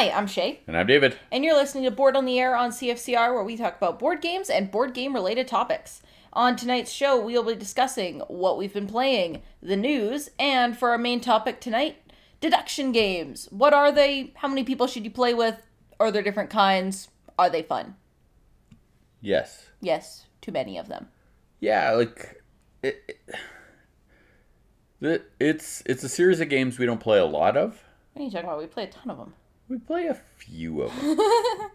Hi, 0.00 0.10
I'm 0.12 0.26
Shay, 0.26 0.60
And 0.66 0.78
I'm 0.78 0.86
David. 0.86 1.18
and 1.30 1.44
you're 1.44 1.54
listening 1.54 1.84
to 1.84 1.90
Board 1.90 2.16
on 2.16 2.24
the 2.24 2.40
Air 2.40 2.56
on 2.56 2.70
CFCR, 2.70 3.34
where 3.34 3.44
we 3.44 3.54
talk 3.54 3.76
about 3.76 3.98
board 3.98 4.22
games 4.22 4.48
and 4.48 4.70
board 4.70 4.94
game 4.94 5.12
related 5.12 5.46
topics. 5.46 6.00
On 6.32 6.56
tonight's 6.56 6.90
show, 6.90 7.20
we 7.20 7.34
will 7.34 7.42
be 7.42 7.54
discussing 7.54 8.20
what 8.20 8.56
we've 8.56 8.72
been 8.72 8.86
playing, 8.86 9.42
the 9.62 9.76
news, 9.76 10.30
and 10.38 10.74
for 10.74 10.88
our 10.88 10.96
main 10.96 11.20
topic 11.20 11.60
tonight, 11.60 11.98
deduction 12.40 12.92
games. 12.92 13.46
What 13.50 13.74
are 13.74 13.92
they? 13.92 14.32
How 14.36 14.48
many 14.48 14.64
people 14.64 14.86
should 14.86 15.04
you 15.04 15.10
play 15.10 15.34
with? 15.34 15.66
Are 16.00 16.10
there 16.10 16.22
different 16.22 16.48
kinds? 16.48 17.08
Are 17.38 17.50
they 17.50 17.62
fun? 17.62 17.96
Yes. 19.20 19.66
Yes, 19.82 20.28
too 20.40 20.50
many 20.50 20.78
of 20.78 20.88
them. 20.88 21.08
Yeah, 21.60 21.90
like 21.90 22.42
it, 22.82 23.20
it, 25.02 25.30
it's 25.38 25.82
it's 25.84 26.02
a 26.02 26.08
series 26.08 26.40
of 26.40 26.48
games 26.48 26.78
we 26.78 26.86
don't 26.86 27.00
play 27.00 27.18
a 27.18 27.26
lot 27.26 27.58
of. 27.58 27.84
What 28.14 28.22
are 28.22 28.24
you 28.24 28.30
talking 28.30 28.46
about? 28.46 28.60
We 28.60 28.66
play 28.66 28.84
a 28.84 28.86
ton 28.86 29.10
of 29.10 29.18
them. 29.18 29.34
We 29.70 29.78
play 29.78 30.06
a 30.08 30.14
few 30.36 30.82
of 30.82 30.90
them, 31.00 31.16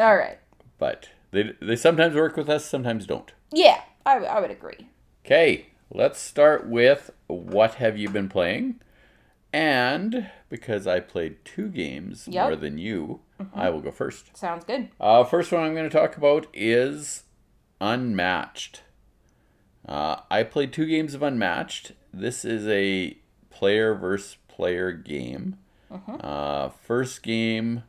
All 0.00 0.16
right. 0.16 0.38
but 0.78 1.08
they 1.30 1.52
they 1.62 1.76
sometimes 1.76 2.16
work 2.16 2.36
with 2.36 2.50
us, 2.50 2.64
sometimes 2.64 3.06
don't. 3.06 3.32
Yeah, 3.52 3.82
I, 4.04 4.16
I 4.16 4.40
would 4.40 4.50
agree. 4.50 4.88
Okay, 5.24 5.66
let's 5.92 6.18
start 6.18 6.68
with 6.68 7.10
what 7.28 7.74
have 7.74 7.96
you 7.96 8.08
been 8.10 8.28
playing? 8.28 8.80
And 9.52 10.28
because 10.48 10.86
I 10.88 10.98
played 11.00 11.44
two 11.44 11.68
games 11.68 12.26
Yep. 12.28 12.46
more 12.48 12.56
than 12.56 12.78
you, 12.78 13.20
I 13.54 13.70
will 13.70 13.80
go 13.80 13.90
first. 13.92 14.36
Sounds 14.36 14.64
good. 14.64 14.88
Uh, 15.00 15.22
first 15.24 15.52
one 15.52 15.62
I'm 15.62 15.74
going 15.74 15.88
to 15.88 15.96
talk 15.96 16.16
about 16.16 16.46
is 16.52 17.22
Unmatched. 17.80 18.82
Uh, 19.88 20.16
I 20.30 20.42
played 20.42 20.72
two 20.72 20.86
games 20.86 21.14
of 21.14 21.22
Unmatched. 21.22 21.92
This 22.12 22.44
is 22.44 22.66
a 22.68 23.16
player 23.50 23.94
versus 23.94 24.36
player 24.48 24.90
game. 24.92 25.56
Uh, 25.90 26.68
first 26.68 27.22
game 27.22 27.82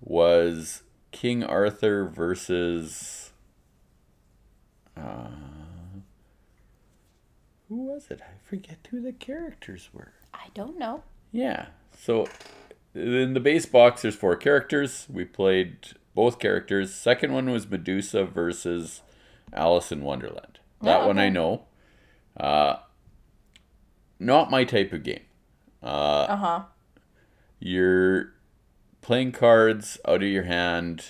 was 0.00 0.82
King 1.12 1.44
Arthur 1.44 2.06
versus. 2.06 3.32
Uh, 4.96 5.28
who 7.68 7.76
was 7.84 8.10
it? 8.10 8.20
I 8.22 8.38
forget 8.48 8.78
who 8.90 9.02
the 9.02 9.12
characters 9.12 9.90
were. 9.92 10.12
I 10.32 10.46
don't 10.54 10.78
know. 10.78 11.02
Yeah. 11.32 11.66
So 11.98 12.26
in 12.94 13.34
the 13.34 13.40
base 13.40 13.66
box, 13.66 14.02
there's 14.02 14.14
four 14.14 14.36
characters. 14.36 15.06
We 15.10 15.24
played 15.24 15.76
both 16.14 16.38
characters. 16.38 16.94
Second 16.94 17.32
one 17.32 17.50
was 17.50 17.68
Medusa 17.68 18.24
versus 18.24 19.02
Alice 19.52 19.92
in 19.92 20.02
Wonderland. 20.02 20.60
That 20.82 21.02
Oh, 21.02 21.06
one 21.08 21.18
I 21.18 21.28
know. 21.28 21.64
Uh, 22.38 22.76
not 24.18 24.50
my 24.50 24.64
type 24.64 24.92
of 24.92 25.02
game. 25.02 25.20
Uh, 25.82 26.26
Uh 26.28 26.36
huh. 26.36 26.62
You're 27.58 28.32
playing 29.00 29.32
cards 29.32 29.98
out 30.06 30.22
of 30.22 30.28
your 30.28 30.44
hand 30.44 31.04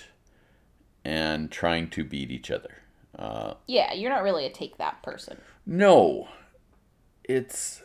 and 1.03 1.51
trying 1.51 1.89
to 1.89 2.03
beat 2.03 2.31
each 2.31 2.51
other. 2.51 2.77
Uh, 3.17 3.55
Yeah, 3.67 3.93
you're 3.93 4.11
not 4.11 4.23
really 4.23 4.45
a 4.45 4.49
take 4.51 4.77
that 4.77 5.01
person. 5.03 5.37
No. 5.65 6.27
It's 7.23 7.81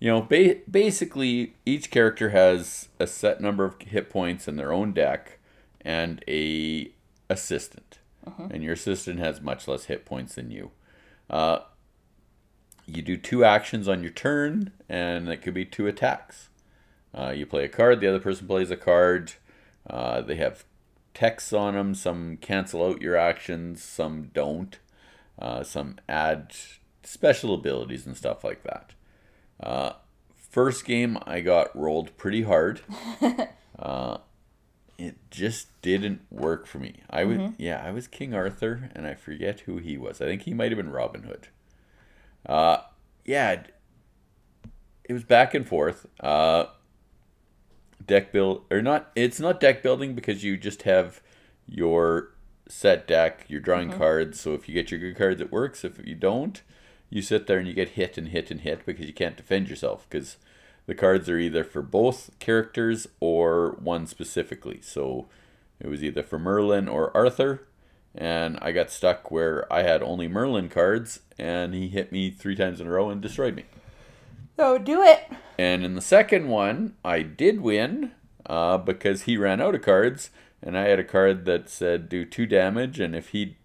you 0.00 0.08
know, 0.08 0.22
ba- 0.22 0.56
basically 0.70 1.54
each 1.66 1.90
character 1.90 2.30
has 2.30 2.88
a 3.00 3.06
set 3.06 3.40
number 3.40 3.64
of 3.64 3.80
hit 3.80 4.08
points 4.10 4.46
in 4.46 4.56
their 4.56 4.72
own 4.72 4.92
deck 4.92 5.38
and 5.80 6.22
a 6.28 6.90
assistant. 7.28 7.98
And 8.50 8.62
your 8.62 8.74
assistant 8.74 9.18
has 9.20 9.40
much 9.40 9.66
less 9.66 9.84
hit 9.86 10.04
points 10.04 10.34
than 10.34 10.50
you. 10.50 10.70
Uh, 11.30 11.60
you 12.86 13.00
do 13.00 13.16
two 13.16 13.42
actions 13.42 13.88
on 13.88 14.02
your 14.02 14.12
turn, 14.12 14.70
and 14.86 15.28
it 15.30 15.38
could 15.38 15.54
be 15.54 15.64
two 15.64 15.86
attacks. 15.86 16.50
Uh, 17.16 17.30
you 17.30 17.46
play 17.46 17.64
a 17.64 17.68
card, 17.68 18.00
the 18.00 18.08
other 18.08 18.20
person 18.20 18.46
plays 18.46 18.70
a 18.70 18.76
card. 18.76 19.32
Uh, 19.88 20.20
they 20.20 20.36
have 20.36 20.64
texts 21.14 21.52
on 21.52 21.74
them. 21.74 21.94
Some 21.94 22.36
cancel 22.36 22.84
out 22.84 23.02
your 23.02 23.16
actions, 23.16 23.82
some 23.82 24.30
don't. 24.34 24.78
Uh, 25.38 25.62
some 25.62 25.96
add 26.08 26.52
special 27.02 27.54
abilities 27.54 28.06
and 28.06 28.16
stuff 28.16 28.44
like 28.44 28.62
that. 28.64 28.94
Uh, 29.60 29.92
first 30.34 30.84
game, 30.84 31.18
I 31.26 31.40
got 31.40 31.76
rolled 31.76 32.16
pretty 32.16 32.42
hard. 32.42 32.80
uh, 33.78 34.18
it 34.98 35.16
just 35.30 35.68
didn't 35.80 36.20
work 36.30 36.66
for 36.66 36.78
me. 36.78 36.96
I 37.08 37.24
was 37.24 37.52
yeah, 37.56 37.82
I 37.84 37.92
was 37.92 38.08
King 38.08 38.34
Arthur, 38.34 38.90
and 38.94 39.06
I 39.06 39.14
forget 39.14 39.60
who 39.60 39.78
he 39.78 39.96
was. 39.96 40.20
I 40.20 40.26
think 40.26 40.42
he 40.42 40.52
might 40.52 40.72
have 40.72 40.76
been 40.76 40.90
Robin 40.90 41.22
Hood. 41.22 41.48
Uh, 42.44 42.78
yeah, 43.24 43.52
it, 43.52 43.74
it 45.04 45.12
was 45.12 45.22
back 45.22 45.54
and 45.54 45.66
forth. 45.66 46.06
Uh, 46.18 46.66
deck 48.08 48.32
build 48.32 48.64
or 48.70 48.82
not? 48.82 49.12
It's 49.14 49.38
not 49.38 49.60
deck 49.60 49.82
building 49.82 50.14
because 50.14 50.42
you 50.42 50.56
just 50.56 50.82
have 50.82 51.20
your 51.66 52.30
set 52.68 53.06
deck. 53.06 53.44
You're 53.48 53.60
drawing 53.60 53.90
mm-hmm. 53.90 53.98
cards, 53.98 54.40
so 54.40 54.54
if 54.54 54.68
you 54.68 54.74
get 54.74 54.90
your 54.90 55.00
good 55.00 55.16
cards, 55.16 55.40
it 55.40 55.52
works. 55.52 55.84
If 55.84 56.04
you 56.04 56.14
don't, 56.14 56.60
you 57.10 57.22
sit 57.22 57.46
there 57.46 57.58
and 57.58 57.68
you 57.68 57.74
get 57.74 57.90
hit 57.90 58.18
and 58.18 58.28
hit 58.28 58.50
and 58.50 58.60
hit 58.60 58.84
because 58.84 59.06
you 59.06 59.12
can't 59.12 59.36
defend 59.36 59.68
yourself 59.68 60.06
because 60.08 60.36
the 60.86 60.94
cards 60.94 61.28
are 61.28 61.38
either 61.38 61.64
for 61.64 61.82
both 61.82 62.30
characters 62.38 63.06
or 63.20 63.76
one 63.80 64.06
specifically. 64.06 64.80
So 64.82 65.28
it 65.80 65.88
was 65.88 66.02
either 66.02 66.22
for 66.22 66.38
Merlin 66.38 66.88
or 66.88 67.16
Arthur, 67.16 67.66
and 68.14 68.58
I 68.60 68.72
got 68.72 68.90
stuck 68.90 69.30
where 69.30 69.70
I 69.72 69.82
had 69.82 70.02
only 70.02 70.28
Merlin 70.28 70.68
cards, 70.68 71.20
and 71.38 71.74
he 71.74 71.88
hit 71.88 72.10
me 72.10 72.30
three 72.30 72.56
times 72.56 72.80
in 72.80 72.86
a 72.86 72.90
row 72.90 73.10
and 73.10 73.20
destroyed 73.20 73.54
me. 73.54 73.64
So 74.58 74.76
do 74.76 75.02
it. 75.02 75.20
And 75.56 75.84
in 75.84 75.94
the 75.94 76.00
second 76.00 76.48
one, 76.48 76.96
I 77.04 77.22
did 77.22 77.60
win 77.60 78.10
uh, 78.44 78.76
because 78.78 79.22
he 79.22 79.36
ran 79.36 79.60
out 79.60 79.76
of 79.76 79.82
cards, 79.82 80.30
and 80.60 80.76
I 80.76 80.88
had 80.88 80.98
a 80.98 81.04
card 81.04 81.44
that 81.44 81.70
said 81.70 82.08
do 82.08 82.24
two 82.24 82.44
damage, 82.44 82.98
and 82.98 83.14
if 83.14 83.28
he, 83.28 83.56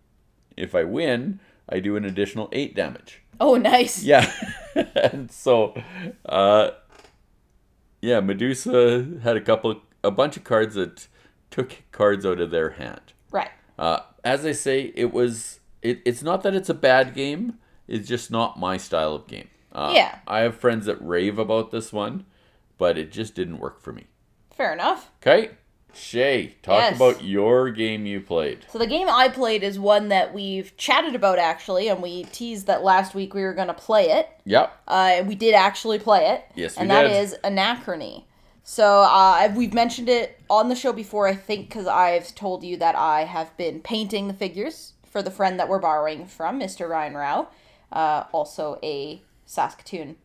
if 0.56 0.76
I 0.76 0.84
win, 0.84 1.40
I 1.68 1.80
do 1.80 1.96
an 1.96 2.06
additional 2.06 2.48
eight 2.52 2.76
damage. 2.76 3.24
Oh, 3.40 3.56
nice. 3.56 4.04
Yeah, 4.04 4.32
and 4.96 5.32
so, 5.32 5.74
uh, 6.28 6.72
yeah, 8.00 8.20
Medusa 8.20 9.08
had 9.24 9.36
a 9.36 9.42
couple, 9.42 9.82
a 10.04 10.12
bunch 10.12 10.38
of 10.38 10.44
cards 10.44 10.76
that 10.76 11.08
took 11.50 11.82
cards 11.92 12.24
out 12.24 12.40
of 12.40 12.52
their 12.52 12.72
hand. 12.72 13.14
Right. 13.32 13.50
Uh, 13.80 14.02
as 14.24 14.46
I 14.46 14.52
say, 14.52 14.94
it 14.96 15.12
was. 15.12 15.60
It, 15.82 16.02
it's 16.06 16.22
not 16.22 16.44
that 16.44 16.54
it's 16.54 16.70
a 16.70 16.76
bad 16.76 17.16
game. 17.16 17.58
It's 17.88 18.08
just 18.08 18.30
not 18.30 18.60
my 18.60 18.78
style 18.78 19.16
of 19.16 19.26
game. 19.28 19.50
Uh, 19.74 19.92
Yeah. 19.96 20.20
I 20.28 20.40
have 20.42 20.56
friends 20.56 20.86
that 20.86 20.98
rave 21.02 21.40
about 21.40 21.72
this 21.72 21.92
one, 21.92 22.26
but 22.78 22.98
it 22.98 23.12
just 23.12 23.36
didn't 23.36 23.60
work 23.60 23.82
for 23.82 23.92
me. 23.92 24.06
Fair 24.56 24.72
enough. 24.72 25.12
Okay, 25.22 25.52
Shay, 25.96 26.56
talk 26.64 26.80
Yes. 26.80 26.96
about 26.96 27.24
your 27.24 27.70
game 27.72 28.06
you 28.06 28.20
played. 28.22 28.66
So 28.72 28.78
the 28.80 28.88
game 28.88 29.08
I 29.10 29.30
played 29.30 29.64
is 29.64 29.80
one 29.80 30.08
that 30.10 30.34
we've 30.34 30.76
chatted 30.78 31.16
about 31.16 31.38
actually, 31.40 31.88
and 31.88 32.02
we 32.02 32.24
teased 32.26 32.68
that 32.68 32.84
last 32.84 33.14
week 33.16 33.34
we 33.34 33.44
were 33.44 33.54
going 33.54 33.68
to 33.68 33.74
play 33.74 34.10
it. 34.10 34.28
Yep. 34.46 34.72
Uh, 34.88 35.10
and 35.14 35.28
we 35.28 35.36
did 35.36 35.54
actually 35.56 36.00
play 36.00 36.28
it. 36.30 36.46
Yes, 36.56 36.76
we 36.78 36.82
and 36.82 36.92
that 36.92 37.04
did. 37.04 37.12
is 37.24 37.36
Anachrony. 37.44 38.24
So 38.64 39.02
uh, 39.02 39.52
we've 39.56 39.74
mentioned 39.74 40.08
it 40.10 40.40
on 40.50 40.70
the 40.70 40.76
show 40.76 40.94
before, 40.94 41.28
I 41.28 41.36
think, 41.36 41.68
because 41.68 41.86
I've 41.86 42.34
told 42.34 42.64
you 42.64 42.78
that 42.78 42.96
I 42.96 43.26
have 43.26 43.56
been 43.58 43.82
painting 43.82 44.28
the 44.28 44.34
figures 44.34 44.94
for 45.06 45.22
the 45.22 45.32
friend 45.32 45.60
that 45.60 45.68
we're 45.68 45.80
borrowing 45.80 46.26
from, 46.26 46.60
Mr. 46.60 46.88
Ryan 46.90 47.14
Rao, 47.16 47.48
uh, 47.92 48.24
also 48.32 48.80
a 48.82 49.22
Saskatoon 49.46 50.16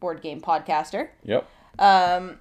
board 0.00 0.20
game 0.20 0.40
podcaster. 0.40 1.10
Yep. 1.24 1.48
Um, 1.78 2.38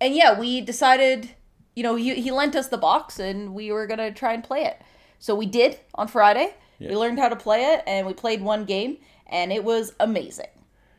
and 0.00 0.14
yeah, 0.14 0.38
we 0.38 0.60
decided, 0.60 1.30
you 1.74 1.82
know, 1.82 1.94
he, 1.94 2.14
he 2.14 2.30
lent 2.30 2.56
us 2.56 2.68
the 2.68 2.78
box 2.78 3.18
and 3.18 3.54
we 3.54 3.72
were 3.72 3.86
going 3.86 3.98
to 3.98 4.12
try 4.12 4.32
and 4.32 4.44
play 4.44 4.64
it. 4.64 4.80
So 5.18 5.34
we 5.34 5.46
did 5.46 5.78
on 5.94 6.08
Friday. 6.08 6.54
We 6.78 6.94
learned 6.94 7.18
how 7.18 7.30
to 7.30 7.36
play 7.36 7.72
it 7.72 7.82
and 7.86 8.06
we 8.06 8.12
played 8.12 8.42
one 8.42 8.66
game 8.66 8.98
and 9.26 9.50
it 9.50 9.64
was 9.64 9.94
amazing. 9.98 10.50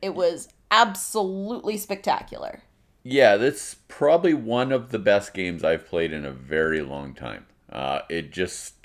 It 0.01 0.15
was 0.15 0.49
absolutely 0.71 1.77
spectacular. 1.77 2.61
Yeah, 3.03 3.37
that's 3.37 3.75
probably 3.87 4.33
one 4.33 4.71
of 4.71 4.89
the 4.89 4.99
best 4.99 5.33
games 5.33 5.63
I've 5.63 5.85
played 5.85 6.11
in 6.11 6.25
a 6.25 6.31
very 6.31 6.81
long 6.81 7.13
time. 7.13 7.45
Uh, 7.71 7.99
it 8.09 8.31
just 8.31 8.76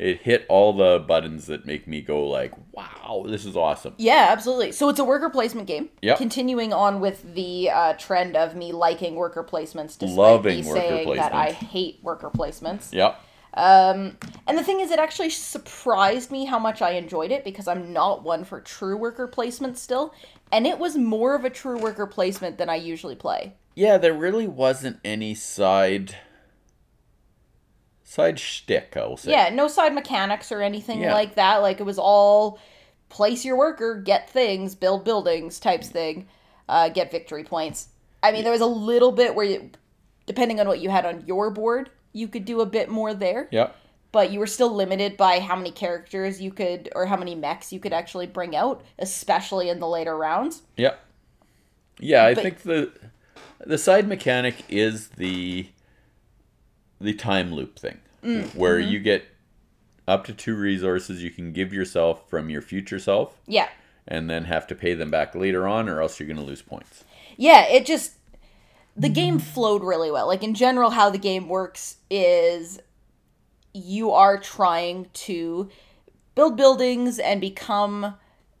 it 0.00 0.22
hit 0.22 0.46
all 0.48 0.72
the 0.72 1.04
buttons 1.06 1.46
that 1.46 1.66
make 1.66 1.86
me 1.86 2.00
go 2.00 2.26
like, 2.26 2.52
"Wow, 2.72 3.26
this 3.28 3.44
is 3.44 3.54
awesome." 3.54 3.94
Yeah, 3.98 4.28
absolutely. 4.30 4.72
So 4.72 4.88
it's 4.88 4.98
a 4.98 5.04
worker 5.04 5.28
placement 5.28 5.66
game. 5.66 5.90
Yeah. 6.00 6.16
Continuing 6.16 6.72
on 6.72 7.00
with 7.00 7.34
the 7.34 7.68
uh, 7.70 7.92
trend 7.94 8.34
of 8.34 8.56
me 8.56 8.72
liking 8.72 9.14
worker 9.14 9.44
placements, 9.44 9.98
despite 9.98 10.16
Loving 10.16 10.56
me 10.58 10.62
saying 10.62 11.16
that 11.16 11.34
I 11.34 11.50
hate 11.52 12.00
worker 12.02 12.30
placements. 12.30 12.92
Yep. 12.92 13.20
Um, 13.52 14.16
and 14.46 14.56
the 14.56 14.64
thing 14.64 14.80
is, 14.80 14.90
it 14.90 14.98
actually 14.98 15.30
surprised 15.30 16.30
me 16.30 16.46
how 16.46 16.58
much 16.58 16.80
I 16.80 16.92
enjoyed 16.92 17.30
it 17.30 17.44
because 17.44 17.68
I'm 17.68 17.92
not 17.92 18.22
one 18.22 18.44
for 18.44 18.60
true 18.60 18.96
worker 18.96 19.26
placement 19.26 19.76
still, 19.76 20.14
and 20.50 20.66
it 20.66 20.78
was 20.78 20.96
more 20.96 21.34
of 21.34 21.44
a 21.44 21.50
true 21.50 21.78
worker 21.78 22.06
placement 22.06 22.56
than 22.56 22.70
I 22.70 22.76
usually 22.76 23.16
play. 23.16 23.54
Yeah, 23.74 23.98
there 23.98 24.14
really 24.14 24.46
wasn't 24.46 24.98
any 25.04 25.34
side 25.34 26.16
side 28.10 28.40
shtick, 28.40 28.96
I 28.96 29.06
will 29.06 29.16
say. 29.16 29.30
Yeah, 29.30 29.50
no 29.50 29.68
side 29.68 29.94
mechanics 29.94 30.50
or 30.50 30.62
anything 30.62 31.00
Yeah. 31.00 31.14
like 31.14 31.36
that. 31.36 31.58
Like 31.58 31.78
it 31.78 31.84
was 31.84 31.96
all 31.96 32.58
place 33.08 33.44
your 33.44 33.56
worker, 33.56 34.00
get 34.04 34.28
things, 34.28 34.74
build 34.74 35.04
buildings 35.04 35.60
types 35.60 35.88
thing, 35.88 36.26
uh, 36.68 36.88
get 36.88 37.12
victory 37.12 37.44
points. 37.44 37.86
I 38.20 38.32
mean, 38.32 38.42
there 38.42 38.50
was 38.52 38.60
a 38.60 38.66
little 38.66 39.12
bit 39.12 39.36
where 39.36 39.46
you, 39.46 39.70
depending 40.26 40.58
on 40.58 40.66
what 40.66 40.80
you 40.80 40.90
had 40.90 41.06
on 41.06 41.22
your 41.24 41.50
board, 41.50 41.88
you 42.12 42.26
could 42.26 42.44
do 42.44 42.60
a 42.60 42.66
bit 42.66 42.88
more 42.88 43.14
there. 43.14 43.46
Yeah. 43.52 43.70
But 44.10 44.32
you 44.32 44.40
were 44.40 44.48
still 44.48 44.74
limited 44.74 45.16
by 45.16 45.38
how 45.38 45.54
many 45.54 45.70
characters 45.70 46.40
you 46.42 46.50
could, 46.50 46.88
or 46.96 47.06
how 47.06 47.16
many 47.16 47.36
mechs 47.36 47.72
you 47.72 47.78
could 47.78 47.92
actually 47.92 48.26
bring 48.26 48.56
out, 48.56 48.82
especially 48.98 49.68
in 49.68 49.78
the 49.78 49.86
later 49.86 50.16
rounds. 50.16 50.62
Yeah. 50.76 50.94
Yeah, 52.00 52.24
I 52.24 52.34
But- 52.34 52.42
think 52.42 52.62
the 52.62 52.90
the 53.64 53.78
side 53.78 54.08
mechanic 54.08 54.56
is 54.68 55.08
the 55.10 55.68
the 57.00 57.12
time 57.14 57.52
loop 57.52 57.78
thing, 57.78 57.98
Mm, 58.22 58.54
where 58.54 58.78
mm-hmm. 58.78 58.90
you 58.90 58.98
get 59.00 59.24
up 60.06 60.24
to 60.26 60.34
two 60.34 60.54
resources 60.54 61.22
you 61.22 61.30
can 61.30 61.52
give 61.52 61.72
yourself 61.72 62.28
from 62.28 62.50
your 62.50 62.60
future 62.60 62.98
self, 62.98 63.40
Yeah. 63.46 63.68
and 64.06 64.28
then 64.28 64.44
have 64.44 64.66
to 64.66 64.74
pay 64.74 64.92
them 64.94 65.10
back 65.10 65.34
later 65.34 65.66
on, 65.66 65.88
or 65.88 66.02
else 66.02 66.18
you're 66.20 66.26
going 66.26 66.36
to 66.36 66.42
lose 66.42 66.62
points. 66.62 67.04
Yeah, 67.36 67.64
it 67.66 67.86
just 67.86 68.12
the 68.96 69.08
game 69.08 69.38
flowed 69.38 69.82
really 69.82 70.10
well. 70.10 70.26
Like 70.26 70.42
in 70.42 70.52
general 70.54 70.90
how 70.90 71.08
the 71.10 71.18
game 71.18 71.48
works 71.48 71.96
is 72.10 72.80
you 73.72 74.10
are 74.10 74.36
trying 74.38 75.06
to 75.12 75.70
build 76.34 76.56
buildings 76.56 77.18
and 77.18 77.40
become 77.40 78.14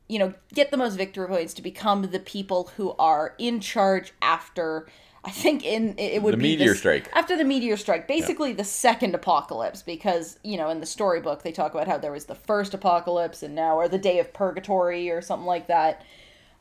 you 0.08 0.18
know, 0.18 0.34
get 0.54 0.72
the 0.72 0.76
most 0.76 0.96
victory 0.96 1.28
points 1.28 1.54
to 1.54 1.62
become 1.62 2.02
the 2.10 2.18
people 2.18 2.72
who 2.76 2.92
are 2.98 3.36
in 3.38 3.60
charge 3.60 4.12
after 4.20 4.88
I 5.22 5.30
think 5.30 5.64
in 5.64 5.94
it 5.98 6.12
it 6.14 6.22
would 6.22 6.32
The 6.32 6.38
be 6.38 6.42
meteor 6.56 6.68
this- 6.70 6.78
strike. 6.78 7.10
After 7.14 7.36
the 7.36 7.44
meteor 7.44 7.76
strike, 7.76 8.08
basically 8.08 8.52
the 8.52 8.64
second 8.64 9.14
apocalypse 9.14 9.82
because, 9.82 10.38
you 10.42 10.56
know, 10.56 10.70
in 10.70 10.80
the 10.80 10.86
storybook 10.86 11.42
they 11.42 11.52
talk 11.52 11.74
about 11.74 11.86
how 11.88 11.98
there 11.98 12.12
was 12.12 12.24
the 12.24 12.34
first 12.34 12.72
apocalypse 12.74 13.42
and 13.42 13.54
now 13.54 13.76
or 13.76 13.86
the 13.88 13.98
day 13.98 14.18
of 14.18 14.32
purgatory 14.32 15.10
or 15.10 15.20
something 15.20 15.46
like 15.46 15.66
that. 15.68 16.02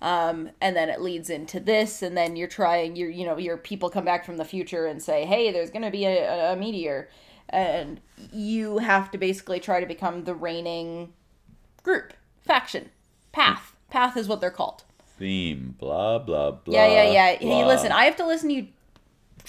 Um, 0.02 0.52
and 0.62 0.76
then 0.76 0.90
it 0.90 1.02
leads 1.02 1.30
into 1.30 1.60
this 1.60 2.02
and 2.02 2.16
then 2.18 2.36
you're 2.38 2.48
trying 2.48 2.96
your 2.96 3.10
you 3.10 3.26
know 3.26 3.38
your 3.38 3.58
people 3.58 3.90
come 3.90 4.06
back 4.06 4.26
from 4.26 4.38
the 4.38 4.46
future 4.46 4.86
and 4.86 5.02
say 5.04 5.26
hey 5.26 5.52
there's 5.52 5.70
going 5.72 5.82
to 5.84 5.92
be 5.92 6.06
a, 6.06 6.24
a, 6.26 6.54
a 6.54 6.56
meteor. 6.56 7.10
And 7.50 8.00
you 8.32 8.78
have 8.80 9.10
to 9.12 9.18
basically 9.18 9.60
try 9.60 9.80
to 9.80 9.86
become 9.86 10.24
the 10.26 10.36
reigning 10.36 11.14
group 11.82 12.14
faction 12.46 12.90
path. 13.32 13.76
Path 13.90 14.16
is 14.18 14.28
what 14.28 14.40
they're 14.42 14.52
called 14.52 14.84
Theme, 15.20 15.76
blah 15.78 16.20
blah 16.20 16.52
blah. 16.52 16.74
yeah 16.74 16.88
yeah 16.88 17.12
yeah. 17.12 17.38
Hey 17.38 17.66
listen 17.66 17.92
i 17.92 18.06
have 18.06 18.16
to 18.16 18.26
listen 18.26 18.50
to 18.50 18.56
you 18.56 18.68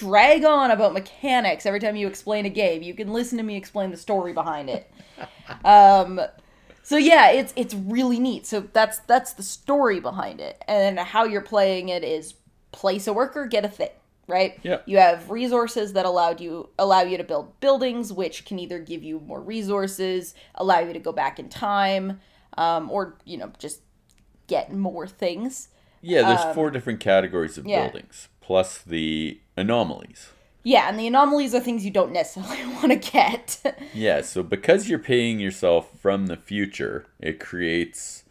drag 0.01 0.45
on 0.45 0.71
about 0.71 0.95
mechanics 0.95 1.67
every 1.67 1.79
time 1.79 1.95
you 1.95 2.07
explain 2.07 2.47
a 2.47 2.49
game. 2.49 2.83
You 2.83 2.95
can 2.95 3.13
listen 3.13 3.37
to 3.37 3.45
me 3.45 3.57
explain 3.57 3.91
the 3.91 3.97
story 3.97 4.33
behind 4.33 4.71
it. 4.71 4.91
Um 5.65 6.21
so 6.83 6.97
yeah 6.97 7.33
it's 7.33 7.53
it's 7.57 7.75
really 7.75 8.19
neat. 8.19 8.47
So 8.47 8.61
that's 8.73 9.01
that's 9.01 9.35
the 9.35 9.43
story 9.43 10.01
behind 10.01 10.41
it. 10.41 10.63
And 10.67 10.99
how 10.99 11.25
you're 11.25 11.43
playing 11.43 11.91
it 11.91 12.05
is 12.05 12.35
place 12.73 13.07
a 13.07 13.13
worker 13.13 13.47
get 13.47 13.65
a 13.65 13.69
thing 13.69 13.91
right? 14.27 14.59
Yeah. 14.63 14.79
you 14.87 14.97
have 14.99 15.29
resources 15.29 15.93
that 15.95 16.07
allowed 16.07 16.41
you 16.41 16.71
allow 16.79 17.03
you 17.03 17.19
to 17.19 17.25
build 17.25 17.59
buildings 17.61 18.13
which 18.13 18.45
can 18.45 18.59
either 18.61 18.79
give 18.79 19.03
you 19.03 19.19
more 19.19 19.41
resources 19.41 20.35
allow 20.55 20.79
you 20.79 20.93
to 20.93 21.01
go 21.01 21.13
back 21.13 21.41
in 21.41 21.49
time 21.49 22.21
um, 22.57 22.89
or 22.91 23.19
you 23.25 23.37
know 23.37 23.51
just 23.59 23.81
get 24.55 24.73
more 24.73 25.07
things 25.07 25.69
Yeah, 26.03 26.23
there's 26.29 26.55
four 26.55 26.71
different 26.71 27.01
categories 27.01 27.57
of 27.59 27.65
Um, 27.65 27.71
yeah. 27.71 27.83
buildings, 27.83 28.29
plus 28.41 28.79
the 28.95 29.39
anomalies. 29.57 30.21
yeah 30.63 30.89
and 30.89 30.99
the 30.99 31.07
anomalies 31.07 31.55
are 31.55 31.61
things 31.67 31.85
you 31.85 31.91
don't 32.01 32.13
necessarily 32.13 32.67
want 32.79 32.91
to 32.91 32.97
get 33.13 33.45
Yeah, 33.95 34.21
so 34.23 34.43
because 34.43 34.89
you're 34.89 34.99
paying 35.15 35.41
yourself 35.41 35.83
from 36.05 36.27
the 36.27 36.37
future, 36.37 37.07
it 37.19 37.41
creates 37.41 38.25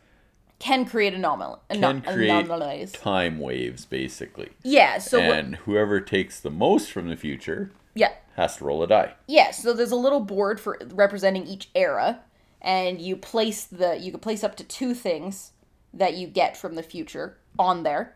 can 0.59 0.83
create 0.85 1.13
anomal- 1.13 1.59
can 1.69 1.81
anom- 1.81 2.13
create 2.13 2.29
anomalies 2.31 2.91
time 2.91 3.39
waves 3.39 3.85
basically. 3.85 4.49
yeah 4.63 4.97
so 4.97 5.19
and 5.21 5.55
whoever 5.65 6.01
takes 6.01 6.39
the 6.41 6.49
most 6.51 6.91
from 6.91 7.07
the 7.07 7.15
future 7.15 7.71
yeah 7.95 8.11
has 8.35 8.57
to 8.57 8.63
roll 8.65 8.81
a 8.83 8.87
die. 8.87 9.13
Yeah, 9.27 9.51
so 9.51 9.73
there's 9.73 9.91
a 9.91 9.95
little 10.07 10.21
board 10.21 10.59
for 10.61 10.77
representing 10.93 11.45
each 11.45 11.69
era, 11.75 12.19
and 12.61 13.01
you 13.01 13.17
place 13.17 13.65
the 13.65 13.97
you 14.03 14.11
can 14.11 14.19
place 14.21 14.43
up 14.45 14.55
to 14.57 14.63
two 14.63 14.93
things 14.93 15.51
that 15.93 16.15
you 16.15 16.27
get 16.27 16.57
from 16.57 16.75
the 16.75 16.83
future 16.83 17.37
on 17.57 17.83
there. 17.83 18.15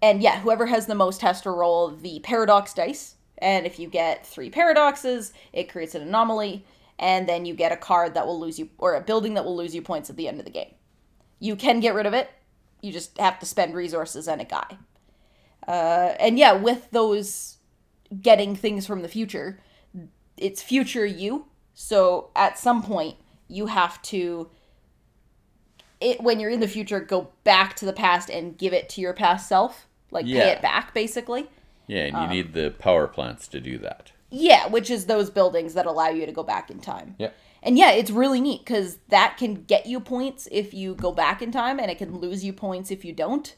And 0.00 0.22
yeah, 0.22 0.40
whoever 0.40 0.66
has 0.66 0.86
the 0.86 0.94
most 0.94 1.20
has 1.22 1.40
to 1.42 1.50
roll 1.50 1.90
the 1.90 2.20
paradox 2.20 2.74
dice. 2.74 3.14
And 3.38 3.66
if 3.66 3.78
you 3.78 3.88
get 3.88 4.26
three 4.26 4.50
paradoxes, 4.50 5.32
it 5.52 5.70
creates 5.70 5.94
an 5.94 6.02
anomaly, 6.02 6.64
and 6.98 7.28
then 7.28 7.44
you 7.44 7.54
get 7.54 7.72
a 7.72 7.76
card 7.76 8.14
that 8.14 8.26
will 8.26 8.38
lose 8.38 8.58
you 8.58 8.70
or 8.78 8.94
a 8.94 9.00
building 9.00 9.34
that 9.34 9.44
will 9.44 9.56
lose 9.56 9.74
you 9.74 9.82
points 9.82 10.10
at 10.10 10.16
the 10.16 10.28
end 10.28 10.38
of 10.38 10.44
the 10.44 10.50
game. 10.50 10.74
You 11.40 11.56
can 11.56 11.80
get 11.80 11.94
rid 11.94 12.06
of 12.06 12.14
it. 12.14 12.30
You 12.80 12.92
just 12.92 13.18
have 13.18 13.38
to 13.40 13.46
spend 13.46 13.74
resources 13.74 14.28
and 14.28 14.40
a 14.40 14.44
guy. 14.44 14.78
Uh, 15.66 16.14
and 16.18 16.38
yeah, 16.38 16.52
with 16.52 16.90
those 16.90 17.58
getting 18.20 18.54
things 18.54 18.86
from 18.86 19.02
the 19.02 19.08
future, 19.08 19.60
it's 20.36 20.62
future 20.62 21.06
you. 21.06 21.46
So 21.74 22.30
at 22.36 22.58
some 22.58 22.82
point, 22.82 23.16
you 23.48 23.66
have 23.66 24.00
to 24.02 24.50
it 26.02 26.20
when 26.20 26.40
you're 26.40 26.50
in 26.50 26.60
the 26.60 26.68
future 26.68 27.00
go 27.00 27.30
back 27.44 27.76
to 27.76 27.86
the 27.86 27.92
past 27.92 28.28
and 28.28 28.58
give 28.58 28.72
it 28.72 28.88
to 28.90 29.00
your 29.00 29.14
past 29.14 29.48
self, 29.48 29.86
like 30.10 30.26
pay 30.26 30.50
it 30.50 30.60
back 30.62 30.92
basically. 30.92 31.48
Yeah, 31.86 32.04
and 32.04 32.12
you 32.16 32.22
Um, 32.22 32.30
need 32.30 32.52
the 32.54 32.70
power 32.70 33.06
plants 33.06 33.48
to 33.48 33.60
do 33.60 33.78
that. 33.78 34.12
Yeah, 34.30 34.66
which 34.68 34.90
is 34.90 35.06
those 35.06 35.30
buildings 35.30 35.74
that 35.74 35.86
allow 35.86 36.08
you 36.08 36.26
to 36.26 36.32
go 36.32 36.42
back 36.42 36.70
in 36.70 36.80
time. 36.80 37.16
Yeah. 37.18 37.30
And 37.62 37.78
yeah, 37.78 37.90
it's 37.92 38.10
really 38.10 38.40
neat 38.40 38.64
because 38.64 38.98
that 39.08 39.36
can 39.36 39.64
get 39.64 39.86
you 39.86 40.00
points 40.00 40.48
if 40.50 40.74
you 40.74 40.94
go 40.94 41.12
back 41.12 41.42
in 41.42 41.52
time, 41.52 41.78
and 41.78 41.90
it 41.90 41.98
can 41.98 42.18
lose 42.18 42.44
you 42.44 42.52
points 42.52 42.90
if 42.90 43.04
you 43.04 43.12
don't. 43.12 43.54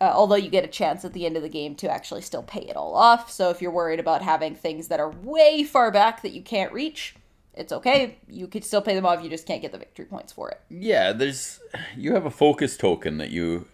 Uh, 0.00 0.12
although 0.14 0.36
you 0.36 0.50
get 0.50 0.64
a 0.64 0.68
chance 0.68 1.04
at 1.04 1.14
the 1.14 1.24
end 1.24 1.36
of 1.36 1.42
the 1.42 1.48
game 1.48 1.74
to 1.74 1.90
actually 1.90 2.20
still 2.20 2.42
pay 2.42 2.60
it 2.60 2.76
all 2.76 2.94
off. 2.94 3.30
So 3.30 3.48
if 3.48 3.62
you're 3.62 3.70
worried 3.70 3.98
about 3.98 4.22
having 4.22 4.54
things 4.54 4.88
that 4.88 5.00
are 5.00 5.10
way 5.10 5.64
far 5.64 5.90
back 5.90 6.20
that 6.22 6.32
you 6.32 6.42
can't 6.42 6.72
reach, 6.72 7.16
it's 7.56 7.72
okay. 7.72 8.18
You 8.28 8.46
could 8.46 8.64
still 8.64 8.82
pay 8.82 8.94
them 8.94 9.06
off. 9.06 9.22
You 9.22 9.30
just 9.30 9.46
can't 9.46 9.62
get 9.62 9.72
the 9.72 9.78
victory 9.78 10.04
points 10.04 10.32
for 10.32 10.50
it. 10.50 10.60
Yeah, 10.68 11.12
there's 11.12 11.58
you 11.96 12.14
have 12.14 12.26
a 12.26 12.30
focus 12.30 12.76
token 12.76 13.18
that 13.18 13.30
you 13.30 13.66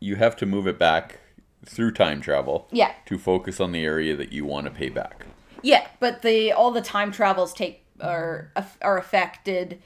you 0.00 0.16
have 0.16 0.36
to 0.36 0.46
move 0.46 0.66
it 0.66 0.78
back 0.78 1.20
through 1.64 1.92
time 1.92 2.20
travel. 2.20 2.68
Yeah. 2.72 2.92
To 3.06 3.18
focus 3.18 3.60
on 3.60 3.72
the 3.72 3.84
area 3.84 4.16
that 4.16 4.32
you 4.32 4.44
want 4.44 4.66
to 4.66 4.72
pay 4.72 4.88
back. 4.88 5.26
Yeah, 5.62 5.86
but 6.00 6.22
the 6.22 6.52
all 6.52 6.70
the 6.72 6.82
time 6.82 7.12
travels 7.12 7.52
take 7.52 7.84
are 8.00 8.52
are 8.82 8.98
affected 8.98 9.80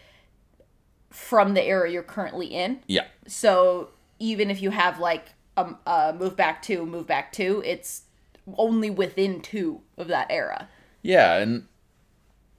from 1.10 1.54
the 1.54 1.62
area 1.62 1.92
you're 1.92 2.02
currently 2.02 2.46
in. 2.46 2.80
Yeah. 2.86 3.06
So 3.26 3.90
even 4.18 4.50
if 4.50 4.62
you 4.62 4.70
have 4.70 4.98
like 4.98 5.34
a, 5.56 5.74
uh 5.86 6.14
move 6.18 6.36
back 6.36 6.62
two, 6.62 6.86
move 6.86 7.06
back 7.06 7.32
two, 7.32 7.62
it's 7.66 8.02
only 8.56 8.90
within 8.90 9.40
two 9.40 9.82
of 9.98 10.08
that 10.08 10.26
era. 10.30 10.68
Yeah, 11.02 11.36
and 11.36 11.66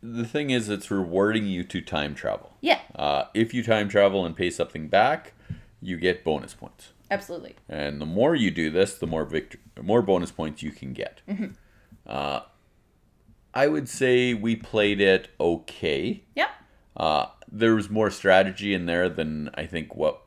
the 0.06 0.26
thing 0.26 0.50
is 0.50 0.68
it's 0.70 0.92
rewarding 0.92 1.48
you 1.48 1.64
to 1.64 1.80
time 1.82 2.14
travel. 2.14 2.58
Yeah, 2.62 2.80
Uh, 2.94 3.24
if 3.34 3.54
you 3.54 3.64
time 3.64 3.88
travel 3.88 4.26
and 4.26 4.36
pay 4.36 4.50
something 4.50 4.90
back, 4.90 5.34
you 5.82 5.98
get 5.98 6.24
bonus 6.26 6.54
points. 6.54 6.92
absolutely. 7.10 7.56
And 7.70 8.02
the 8.02 8.06
more 8.06 8.36
you 8.36 8.52
do 8.52 8.70
this, 8.70 8.96
the 8.96 9.08
more 9.08 9.24
victor- 9.26 9.60
more 9.82 10.02
bonus 10.02 10.32
points 10.32 10.62
you 10.62 10.72
can 10.72 10.92
get. 10.94 11.22
Uh, 12.06 12.42
I 13.54 13.68
would 13.68 13.88
say 13.88 14.34
we 14.34 14.56
played 14.56 15.00
it 15.00 15.30
okay. 15.40 16.24
Yeah. 16.36 16.50
Uh, 16.98 17.28
there 17.52 17.76
was 17.76 17.90
more 17.90 18.10
strategy 18.10 18.74
in 18.74 18.86
there 18.88 19.08
than 19.10 19.50
I 19.54 19.66
think 19.68 19.96
what 19.96 20.22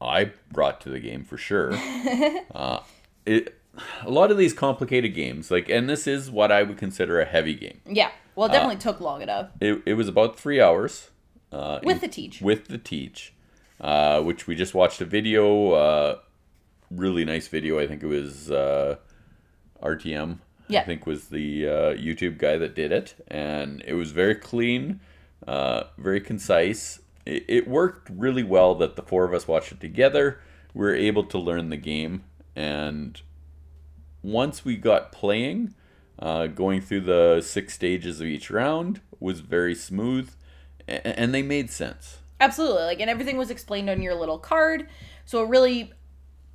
I 0.00 0.32
brought 0.52 0.80
to 0.82 0.90
the 0.90 1.00
game 1.00 1.24
for 1.24 1.36
sure. 1.38 1.72
uh, 2.54 2.80
it, 3.24 3.58
a 4.04 4.10
lot 4.10 4.30
of 4.30 4.38
these 4.38 4.52
complicated 4.52 5.14
games, 5.14 5.50
like, 5.50 5.68
and 5.68 5.88
this 5.88 6.06
is 6.06 6.30
what 6.30 6.50
I 6.52 6.62
would 6.62 6.78
consider 6.78 7.20
a 7.20 7.24
heavy 7.24 7.54
game. 7.54 7.80
Yeah. 7.86 8.10
Well, 8.34 8.48
it 8.48 8.52
definitely 8.52 8.76
took 8.76 9.00
long 9.00 9.22
enough 9.22 9.48
It, 9.60 9.82
it 9.86 9.94
was 9.94 10.08
about 10.08 10.38
three 10.38 10.60
hours. 10.60 11.10
Uh, 11.52 11.80
with 11.82 11.96
in- 11.96 12.00
the 12.00 12.08
teach. 12.08 12.40
with 12.42 12.68
the 12.68 12.76
teach, 12.78 13.32
uh, 13.80 14.20
which 14.22 14.46
we 14.46 14.54
just 14.54 14.74
watched 14.74 15.00
a 15.00 15.04
video, 15.04 15.72
uh, 15.72 16.18
really 16.90 17.24
nice 17.24 17.48
video. 17.48 17.78
I 17.78 17.86
think 17.86 18.02
it 18.02 18.06
was 18.06 18.50
uh, 18.50 18.96
RTM. 19.82 20.38
Yeah. 20.68 20.80
I 20.80 20.84
think 20.84 21.06
was 21.06 21.28
the 21.28 21.66
uh, 21.66 21.70
YouTube 21.94 22.38
guy 22.38 22.58
that 22.58 22.74
did 22.74 22.90
it, 22.92 23.14
and 23.28 23.82
it 23.86 23.94
was 23.94 24.10
very 24.10 24.34
clean, 24.34 25.00
uh, 25.46 25.84
very 25.96 26.20
concise. 26.20 26.98
It, 27.24 27.44
it 27.48 27.68
worked 27.68 28.10
really 28.10 28.42
well 28.42 28.74
that 28.74 28.96
the 28.96 29.02
four 29.02 29.24
of 29.24 29.32
us 29.32 29.46
watched 29.46 29.70
it 29.70 29.80
together. 29.80 30.40
We 30.74 30.80
were 30.84 30.94
able 30.94 31.24
to 31.24 31.38
learn 31.38 31.70
the 31.70 31.76
game, 31.76 32.24
and 32.56 33.20
once 34.26 34.64
we 34.64 34.76
got 34.76 35.12
playing, 35.12 35.72
uh, 36.18 36.48
going 36.48 36.80
through 36.80 37.00
the 37.02 37.40
six 37.40 37.74
stages 37.74 38.20
of 38.20 38.26
each 38.26 38.50
round 38.50 39.00
was 39.20 39.40
very 39.40 39.74
smooth, 39.74 40.30
a- 40.88 41.06
and 41.18 41.32
they 41.32 41.42
made 41.42 41.70
sense. 41.70 42.18
Absolutely. 42.40 42.82
Like, 42.82 43.00
and 43.00 43.08
everything 43.08 43.36
was 43.36 43.50
explained 43.50 43.88
on 43.88 44.02
your 44.02 44.14
little 44.14 44.38
card. 44.38 44.88
So 45.24 45.42
it 45.44 45.48
really, 45.48 45.92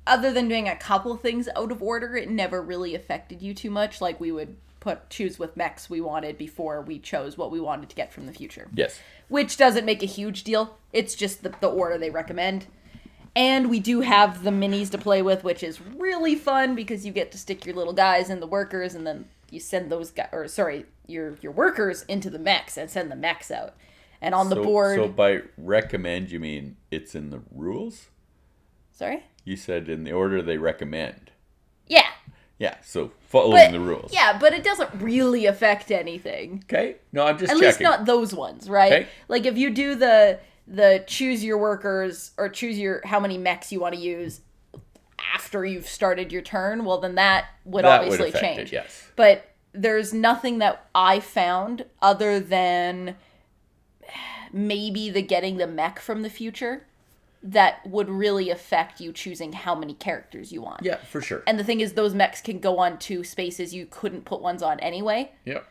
other 0.06 0.32
than 0.32 0.48
doing 0.48 0.68
a 0.68 0.76
couple 0.76 1.16
things 1.16 1.48
out 1.56 1.72
of 1.72 1.82
order, 1.82 2.14
it 2.14 2.28
never 2.30 2.60
really 2.60 2.94
affected 2.94 3.40
you 3.40 3.54
too 3.54 3.70
much. 3.70 4.00
Like 4.00 4.20
we 4.20 4.30
would 4.32 4.56
put 4.80 5.08
choose 5.10 5.38
with 5.38 5.56
mechs 5.56 5.88
we 5.88 6.00
wanted 6.00 6.36
before 6.36 6.82
we 6.82 6.98
chose 6.98 7.38
what 7.38 7.50
we 7.50 7.60
wanted 7.60 7.88
to 7.88 7.96
get 7.96 8.12
from 8.12 8.26
the 8.26 8.32
future. 8.32 8.68
Yes. 8.74 9.00
Which 9.28 9.56
doesn't 9.56 9.86
make 9.86 10.02
a 10.02 10.06
huge 10.06 10.44
deal. 10.44 10.76
It's 10.92 11.14
just 11.14 11.42
the, 11.42 11.54
the 11.60 11.68
order 11.68 11.96
they 11.98 12.10
recommend. 12.10 12.66
And 13.34 13.70
we 13.70 13.80
do 13.80 14.00
have 14.02 14.42
the 14.44 14.50
minis 14.50 14.90
to 14.90 14.98
play 14.98 15.22
with, 15.22 15.42
which 15.42 15.62
is 15.62 15.80
really 15.80 16.34
fun 16.34 16.74
because 16.74 17.06
you 17.06 17.12
get 17.12 17.32
to 17.32 17.38
stick 17.38 17.64
your 17.64 17.74
little 17.74 17.94
guys 17.94 18.28
in 18.28 18.40
the 18.40 18.46
workers, 18.46 18.94
and 18.94 19.06
then 19.06 19.26
you 19.50 19.58
send 19.58 19.90
those 19.90 20.10
guys, 20.10 20.28
or 20.32 20.46
sorry, 20.48 20.84
your 21.06 21.36
your 21.40 21.52
workers 21.52 22.02
into 22.04 22.28
the 22.28 22.38
mechs 22.38 22.76
and 22.76 22.90
send 22.90 23.10
the 23.10 23.16
mechs 23.16 23.50
out. 23.50 23.74
And 24.20 24.34
on 24.34 24.50
the 24.50 24.56
board, 24.56 24.96
So 24.98 25.08
by 25.08 25.42
recommend, 25.56 26.30
you 26.30 26.38
mean 26.40 26.76
it's 26.90 27.14
in 27.14 27.30
the 27.30 27.40
rules? 27.50 28.08
sorry, 28.92 29.24
You 29.44 29.56
said 29.56 29.88
in 29.88 30.04
the 30.04 30.12
order 30.12 30.42
they 30.42 30.58
recommend. 30.58 31.32
yeah, 31.88 32.06
Yeah, 32.58 32.76
so 32.82 33.10
following 33.28 33.52
but 33.52 33.72
the 33.72 33.80
rules. 33.80 34.12
yeah, 34.12 34.38
but 34.38 34.52
it 34.52 34.62
doesn't 34.62 34.90
really 35.00 35.46
affect 35.46 35.90
anything. 35.90 36.62
Okay. 36.66 36.96
No, 37.12 37.24
I'm 37.26 37.36
just 37.38 37.50
At 37.50 37.56
checking. 37.56 37.66
least 37.68 37.80
not 37.80 38.04
those 38.04 38.32
ones, 38.34 38.68
right? 38.70 38.92
Okay. 38.92 39.08
Like 39.26 39.44
if 39.46 39.56
you 39.58 39.70
do 39.70 39.94
the 39.96 40.38
the 40.66 41.04
choose 41.06 41.44
your 41.44 41.58
workers 41.58 42.32
or 42.38 42.48
choose 42.48 42.78
your 42.78 43.00
how 43.04 43.20
many 43.20 43.38
mechs 43.38 43.72
you 43.72 43.80
want 43.80 43.94
to 43.94 44.00
use 44.00 44.40
after 45.34 45.64
you've 45.64 45.88
started 45.88 46.32
your 46.32 46.42
turn, 46.42 46.84
well 46.84 46.98
then 46.98 47.14
that 47.16 47.46
would 47.64 47.84
that 47.84 48.00
obviously 48.00 48.28
affect 48.28 48.44
change. 48.44 48.60
it. 48.60 48.72
Yes. 48.72 49.08
But 49.16 49.46
there's 49.72 50.12
nothing 50.12 50.58
that 50.58 50.86
I 50.94 51.20
found 51.20 51.86
other 52.00 52.38
than 52.38 53.16
maybe 54.52 55.10
the 55.10 55.22
getting 55.22 55.56
the 55.56 55.66
mech 55.66 55.98
from 55.98 56.22
the 56.22 56.30
future 56.30 56.86
that 57.42 57.84
would 57.86 58.08
really 58.08 58.50
affect 58.50 59.00
you 59.00 59.12
choosing 59.12 59.52
how 59.52 59.74
many 59.74 59.94
characters 59.94 60.52
you 60.52 60.62
want. 60.62 60.82
Yeah, 60.82 60.96
for 60.96 61.20
sure. 61.20 61.42
And 61.46 61.58
the 61.58 61.64
thing 61.64 61.80
is 61.80 61.94
those 61.94 62.14
mechs 62.14 62.40
can 62.40 62.60
go 62.60 62.78
on 62.78 62.98
to 62.98 63.24
spaces 63.24 63.74
you 63.74 63.86
couldn't 63.90 64.24
put 64.24 64.40
ones 64.40 64.62
on 64.62 64.78
anyway. 64.80 65.32
Yep. 65.44 65.66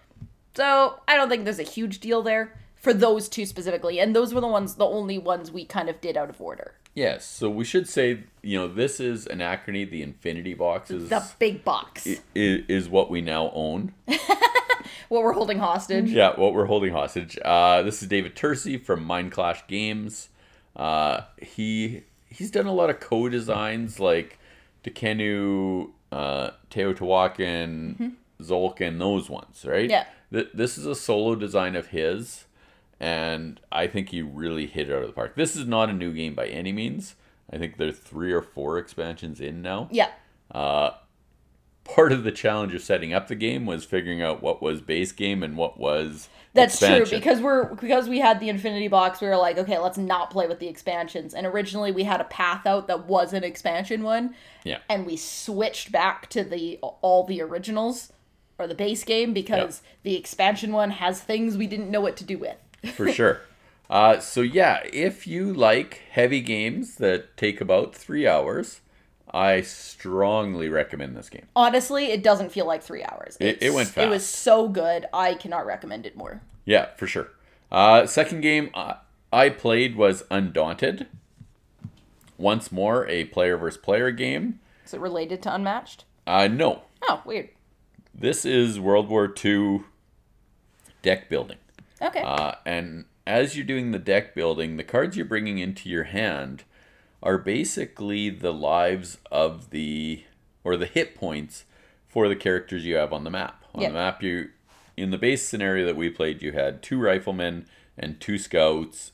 So 0.55 0.99
I 1.07 1.15
don't 1.15 1.29
think 1.29 1.45
there's 1.45 1.59
a 1.59 1.63
huge 1.63 1.99
deal 1.99 2.21
there 2.23 2.59
for 2.81 2.93
those 2.93 3.29
two 3.29 3.45
specifically. 3.45 3.99
And 3.99 4.13
those 4.15 4.33
were 4.33 4.41
the 4.41 4.47
ones, 4.47 4.75
the 4.75 4.85
only 4.85 5.17
ones 5.17 5.51
we 5.51 5.63
kind 5.65 5.87
of 5.89 6.01
did 6.01 6.17
out 6.17 6.29
of 6.29 6.41
order. 6.41 6.73
Yes. 6.93 7.25
So 7.25 7.49
we 7.49 7.63
should 7.63 7.87
say, 7.87 8.23
you 8.41 8.57
know, 8.59 8.67
this 8.67 8.99
is 8.99 9.25
Anachrony. 9.27 9.89
The 9.89 10.01
Infinity 10.03 10.53
Box 10.55 10.91
is 10.91 11.07
The 11.09 11.23
big 11.39 11.63
box. 11.63 12.05
i- 12.07 12.19
is 12.35 12.89
what 12.89 13.09
we 13.09 13.21
now 13.21 13.49
own. 13.53 13.93
what 15.07 15.23
we're 15.23 15.31
holding 15.33 15.59
hostage. 15.59 16.09
Yeah, 16.09 16.33
what 16.37 16.53
we're 16.53 16.65
holding 16.65 16.91
hostage. 16.91 17.37
Uh, 17.45 17.81
this 17.83 18.01
is 18.01 18.09
David 18.09 18.35
Turczi 18.35 18.83
from 18.83 19.05
Mindclash 19.05 19.65
Games. 19.67 20.27
Uh, 20.75 21.21
he 21.41 22.03
he's 22.27 22.51
done 22.51 22.65
a 22.65 22.73
lot 22.73 22.89
of 22.89 22.99
co-designs 22.99 23.99
like 23.99 24.37
Tekhenu, 24.83 25.91
uh, 26.11 26.51
Teotihuacan, 26.71 28.13
Tzolk'in, 28.41 28.99
those 28.99 29.29
ones, 29.29 29.65
right? 29.65 29.89
Yeah. 29.89 30.05
Th- 30.31 30.49
this 30.53 30.77
is 30.77 30.85
a 30.85 30.95
solo 30.95 31.35
design 31.35 31.75
of 31.75 31.87
his, 31.87 32.45
and 33.01 33.59
I 33.71 33.87
think 33.87 34.09
he 34.09 34.21
really 34.21 34.67
hit 34.67 34.89
it 34.89 34.93
out 34.95 35.01
of 35.01 35.07
the 35.07 35.13
park. 35.13 35.35
This 35.35 35.55
is 35.55 35.65
not 35.65 35.89
a 35.89 35.93
new 35.93 36.13
game 36.13 36.35
by 36.35 36.45
any 36.47 36.71
means. 36.71 37.15
I 37.51 37.57
think 37.57 37.77
there's 37.77 37.97
three 37.97 38.31
or 38.31 38.41
four 38.43 38.77
expansions 38.77 39.41
in 39.41 39.61
now 39.61 39.89
Yeah. 39.91 40.11
Uh, 40.51 40.91
part 41.83 42.11
of 42.11 42.23
the 42.23 42.31
challenge 42.31 42.75
of 42.75 42.81
setting 42.81 43.11
up 43.11 43.27
the 43.27 43.35
game 43.35 43.65
was 43.65 43.83
figuring 43.83 44.21
out 44.21 44.41
what 44.43 44.61
was 44.61 44.81
base 44.81 45.11
game 45.11 45.41
and 45.41 45.57
what 45.57 45.79
was 45.79 46.29
That's 46.53 46.75
expansion. 46.75 47.07
true 47.07 47.17
because 47.17 47.41
we're 47.41 47.73
because 47.73 48.07
we 48.07 48.19
had 48.19 48.39
the 48.39 48.49
Infinity 48.49 48.87
Box. 48.87 49.19
We 49.19 49.27
were 49.27 49.35
like, 49.37 49.57
okay, 49.57 49.79
let's 49.79 49.97
not 49.97 50.29
play 50.29 50.47
with 50.47 50.59
the 50.59 50.67
expansions. 50.67 51.33
And 51.33 51.47
originally 51.47 51.91
we 51.91 52.03
had 52.03 52.21
a 52.21 52.25
path 52.25 52.67
out 52.67 52.87
that 52.87 53.07
was 53.07 53.33
an 53.33 53.43
expansion 53.43 54.03
one, 54.03 54.35
yeah 54.63 54.77
and 54.89 55.05
we 55.07 55.17
switched 55.17 55.91
back 55.91 56.29
to 56.29 56.43
the 56.43 56.77
all 56.81 57.23
the 57.23 57.41
originals 57.41 58.13
or 58.59 58.67
the 58.67 58.75
base 58.75 59.03
game 59.03 59.33
because 59.33 59.81
the 60.03 60.15
expansion 60.15 60.71
one 60.71 60.91
has 60.91 61.19
things 61.19 61.57
we 61.57 61.65
didn't 61.67 61.89
know 61.89 62.01
what 62.01 62.15
to 62.17 62.23
do 62.23 62.37
with. 62.37 62.57
For 62.95 63.11
sure 63.11 63.41
uh, 63.89 64.19
so 64.19 64.41
yeah 64.41 64.81
if 64.91 65.27
you 65.27 65.53
like 65.53 66.01
heavy 66.11 66.41
games 66.41 66.95
that 66.95 67.35
take 67.37 67.61
about 67.61 67.93
three 67.95 68.27
hours 68.27 68.81
i 69.33 69.61
strongly 69.61 70.67
recommend 70.67 71.15
this 71.15 71.29
game 71.29 71.45
Honestly, 71.55 72.07
it 72.11 72.21
doesn't 72.23 72.51
feel 72.51 72.65
like 72.65 72.83
three 72.83 73.03
hours. 73.03 73.37
It- 73.39 73.61
it 73.61 73.73
went 73.73 73.95
It 73.97 74.09
was 74.09 74.25
so 74.25 74.67
good. 74.67 75.05
I 75.13 75.35
cannot 75.35 75.65
recommend 75.65 76.05
it 76.05 76.17
more. 76.17 76.41
yeah 76.65 76.87
for 76.97 77.07
sure 77.07 77.29
uh, 77.71 78.05
second 78.05 78.41
game 78.41 78.69
uh, 78.73 78.95
i 79.31 79.47
played 79.49 79.95
was 79.95 80.23
undaunted 80.29 81.07
once 82.37 82.71
more 82.71 83.07
a 83.07 83.25
player 83.25 83.55
versus 83.57 83.79
player 83.79 84.11
game 84.11 84.59
Is 84.85 84.93
it 84.93 84.99
related 84.99 85.41
to 85.43 85.53
Unmatched? 85.55 86.05
uh, 86.27 86.47
no 86.47 86.81
Oh, 87.03 87.21
weird. 87.25 87.49
this 88.13 88.45
is 88.45 88.79
world 88.79 89.07
war 89.09 89.33
ii 89.45 89.81
deck 91.01 91.29
building 91.29 91.57
Okay. 92.01 92.21
Uh, 92.21 92.53
and 92.65 93.05
as 93.27 93.55
you're 93.55 93.65
doing 93.65 93.91
the 93.91 93.99
deck 93.99 94.33
building, 94.33 94.77
the 94.77 94.83
cards 94.83 95.15
you're 95.15 95.25
bringing 95.25 95.59
into 95.59 95.89
your 95.89 96.05
hand 96.05 96.63
are 97.21 97.37
basically 97.37 98.29
the 98.29 98.53
lives 98.53 99.17
of 99.31 99.69
the 99.69 100.23
or 100.63 100.77
the 100.77 100.85
hit 100.85 101.15
points 101.15 101.65
for 102.07 102.27
the 102.27 102.35
characters 102.35 102.85
you 102.85 102.95
have 102.95 103.13
on 103.13 103.23
the 103.23 103.29
map. 103.29 103.63
On 103.73 103.81
Yeah. 103.81 103.89
the 103.89 103.93
map, 103.93 104.23
you 104.23 104.49
in 104.97 105.11
the 105.11 105.17
base 105.17 105.47
scenario 105.47 105.85
that 105.85 105.95
we 105.95 106.09
played, 106.09 106.41
you 106.41 106.51
had 106.51 106.81
two 106.83 106.99
riflemen 106.99 107.65
and 107.97 108.19
two 108.19 108.37
scouts 108.37 109.11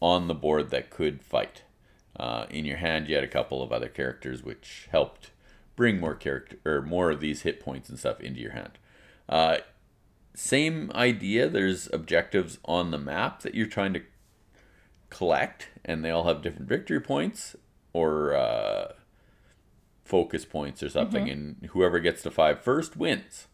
on 0.00 0.28
the 0.28 0.34
board 0.34 0.70
that 0.70 0.90
could 0.90 1.22
fight. 1.22 1.62
Uh, 2.18 2.46
in 2.48 2.64
your 2.64 2.78
hand, 2.78 3.08
you 3.08 3.14
had 3.14 3.24
a 3.24 3.28
couple 3.28 3.62
of 3.62 3.72
other 3.72 3.88
characters 3.88 4.42
which 4.42 4.88
helped 4.90 5.30
bring 5.74 6.00
more 6.00 6.14
character 6.14 6.56
or 6.64 6.80
more 6.80 7.10
of 7.10 7.20
these 7.20 7.42
hit 7.42 7.60
points 7.60 7.90
and 7.90 7.98
stuff 7.98 8.20
into 8.20 8.40
your 8.40 8.52
hand. 8.52 8.78
Uh, 9.28 9.58
same 10.38 10.90
idea. 10.94 11.48
There's 11.48 11.88
objectives 11.92 12.58
on 12.64 12.90
the 12.90 12.98
map 12.98 13.40
that 13.40 13.54
you're 13.54 13.66
trying 13.66 13.94
to 13.94 14.02
collect, 15.10 15.68
and 15.84 16.04
they 16.04 16.10
all 16.10 16.24
have 16.24 16.42
different 16.42 16.68
victory 16.68 17.00
points 17.00 17.56
or 17.92 18.34
uh, 18.34 18.92
focus 20.04 20.44
points 20.44 20.82
or 20.82 20.90
something. 20.90 21.28
And 21.30 21.68
whoever 21.70 21.98
gets 22.00 22.22
to 22.22 22.30
five 22.30 22.60
first 22.60 22.96
wins. 22.96 23.46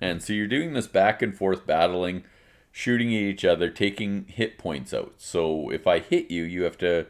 And 0.00 0.22
so 0.22 0.32
you're 0.32 0.46
doing 0.46 0.72
this 0.72 0.86
back 0.86 1.20
and 1.20 1.36
forth 1.36 1.66
battling, 1.66 2.24
shooting 2.72 3.08
at 3.08 3.22
each 3.22 3.44
other, 3.44 3.68
taking 3.68 4.24
hit 4.26 4.56
points 4.56 4.94
out. 4.94 5.14
So 5.18 5.70
if 5.70 5.86
I 5.86 5.98
hit 5.98 6.30
you, 6.30 6.44
you 6.44 6.62
have 6.62 6.78
to 6.78 7.06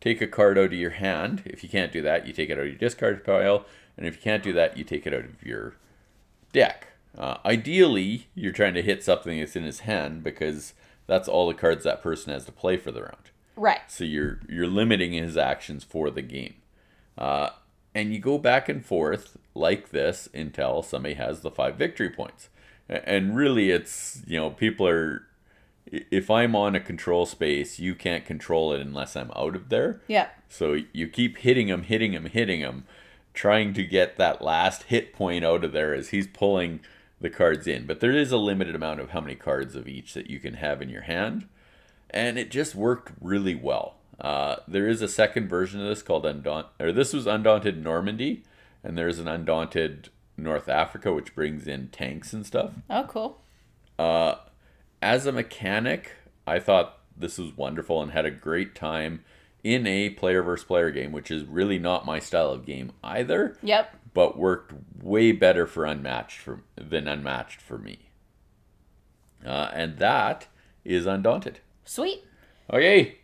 take 0.00 0.20
a 0.20 0.26
card 0.26 0.58
out 0.58 0.66
of 0.66 0.72
your 0.74 0.90
hand. 0.90 1.42
If 1.46 1.62
you 1.62 1.68
can't 1.68 1.92
do 1.92 2.02
that, 2.02 2.26
you 2.26 2.32
take 2.32 2.50
it 2.50 2.54
out 2.54 2.64
of 2.64 2.66
your 2.66 2.76
discard 2.76 3.24
pile. 3.24 3.64
And 3.96 4.06
if 4.06 4.16
you 4.16 4.22
can't 4.22 4.42
do 4.42 4.52
that, 4.52 4.76
you 4.76 4.84
take 4.84 5.06
it 5.06 5.14
out 5.14 5.24
of 5.24 5.42
your 5.42 5.76
deck. 6.52 6.87
Uh, 7.16 7.38
ideally, 7.44 8.28
you're 8.34 8.52
trying 8.52 8.74
to 8.74 8.82
hit 8.82 9.02
something 9.02 9.38
that's 9.38 9.56
in 9.56 9.64
his 9.64 9.80
hand 9.80 10.22
because 10.22 10.74
that's 11.06 11.28
all 11.28 11.48
the 11.48 11.54
cards 11.54 11.84
that 11.84 12.02
person 12.02 12.32
has 12.32 12.44
to 12.44 12.52
play 12.52 12.76
for 12.76 12.92
the 12.92 13.02
round. 13.02 13.30
right. 13.56 13.80
So 13.88 14.04
you're 14.04 14.40
you're 14.48 14.66
limiting 14.68 15.12
his 15.12 15.36
actions 15.36 15.84
for 15.84 16.10
the 16.10 16.22
game, 16.22 16.54
uh, 17.16 17.50
and 17.94 18.12
you 18.12 18.20
go 18.20 18.38
back 18.38 18.68
and 18.68 18.84
forth 18.84 19.36
like 19.54 19.90
this 19.90 20.28
until 20.32 20.82
somebody 20.82 21.14
has 21.14 21.40
the 21.40 21.50
five 21.50 21.76
victory 21.76 22.10
points. 22.10 22.48
And 22.88 23.36
really, 23.36 23.70
it's 23.70 24.22
you 24.26 24.38
know 24.38 24.50
people 24.50 24.86
are. 24.86 25.22
If 25.90 26.30
I'm 26.30 26.54
on 26.54 26.74
a 26.74 26.80
control 26.80 27.24
space, 27.24 27.78
you 27.78 27.94
can't 27.94 28.26
control 28.26 28.74
it 28.74 28.80
unless 28.82 29.16
I'm 29.16 29.30
out 29.34 29.56
of 29.56 29.70
there. 29.70 30.02
Yeah. 30.06 30.28
So 30.50 30.76
you 30.92 31.08
keep 31.08 31.38
hitting 31.38 31.68
him, 31.68 31.84
hitting 31.84 32.12
him, 32.12 32.26
hitting 32.26 32.60
him, 32.60 32.84
trying 33.32 33.72
to 33.72 33.82
get 33.82 34.18
that 34.18 34.42
last 34.42 34.84
hit 34.84 35.14
point 35.14 35.46
out 35.46 35.64
of 35.64 35.72
there 35.72 35.94
as 35.94 36.10
he's 36.10 36.26
pulling 36.26 36.80
the 37.20 37.30
cards 37.30 37.66
in. 37.66 37.86
But 37.86 38.00
there 38.00 38.12
is 38.12 38.30
a 38.32 38.36
limited 38.36 38.74
amount 38.74 39.00
of 39.00 39.10
how 39.10 39.20
many 39.20 39.34
cards 39.34 39.74
of 39.74 39.88
each 39.88 40.14
that 40.14 40.30
you 40.30 40.38
can 40.40 40.54
have 40.54 40.80
in 40.82 40.88
your 40.88 41.02
hand. 41.02 41.46
And 42.10 42.38
it 42.38 42.50
just 42.50 42.74
worked 42.74 43.12
really 43.20 43.54
well. 43.54 43.96
Uh, 44.20 44.56
there 44.66 44.88
is 44.88 45.02
a 45.02 45.08
second 45.08 45.48
version 45.48 45.80
of 45.80 45.86
this 45.88 46.02
called 46.02 46.24
Undaunted, 46.26 46.70
or 46.80 46.92
this 46.92 47.12
was 47.12 47.26
Undaunted 47.26 47.82
Normandy, 47.82 48.42
and 48.82 48.96
there's 48.98 49.18
an 49.18 49.28
Undaunted 49.28 50.08
North 50.36 50.68
Africa, 50.68 51.12
which 51.12 51.34
brings 51.34 51.66
in 51.68 51.88
tanks 51.88 52.32
and 52.32 52.44
stuff 52.46 52.70
Oh, 52.90 53.04
cool. 53.08 53.40
as 55.02 55.26
a 55.26 55.32
mechanic, 55.32 56.12
I 56.46 56.58
thought 56.58 56.98
this 57.16 57.38
was 57.38 57.56
wonderful 57.56 58.02
and 58.02 58.12
had 58.12 58.24
a 58.26 58.30
great 58.30 58.74
time 58.74 59.24
in 59.64 59.86
a 59.86 60.10
player 60.10 60.42
versus 60.42 60.64
player 60.64 60.90
game, 60.90 61.12
which 61.12 61.30
is 61.30 61.44
really 61.44 61.78
not 61.78 62.06
my 62.06 62.18
style 62.18 62.50
of 62.50 62.64
game 62.66 62.92
either, 63.02 63.56
Yep. 63.62 63.94
But 64.18 64.36
worked 64.36 64.72
way 65.00 65.30
better 65.30 65.64
for 65.64 65.84
unmatched 65.84 66.40
for 66.40 66.60
than 66.74 67.06
unmatched 67.06 67.60
for 67.62 67.78
me. 67.78 68.08
Uh, 69.46 69.70
and 69.72 69.98
that 69.98 70.48
is 70.84 71.06
Undaunted. 71.06 71.60
Sweet. 71.84 72.24
Okay. 72.72 73.18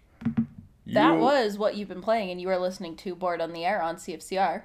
That 0.87 1.15
You- 1.15 1.19
was 1.19 1.59
what 1.59 1.75
you've 1.75 1.89
been 1.89 2.01
playing, 2.01 2.31
and 2.31 2.41
you 2.41 2.49
are 2.49 2.59
listening 2.61 2.95
to 2.99 3.17
Board 3.17 3.41
on 3.41 3.53
the 3.53 3.65
Air 3.65 3.83
on 3.83 3.97
CFCR. 3.97 4.63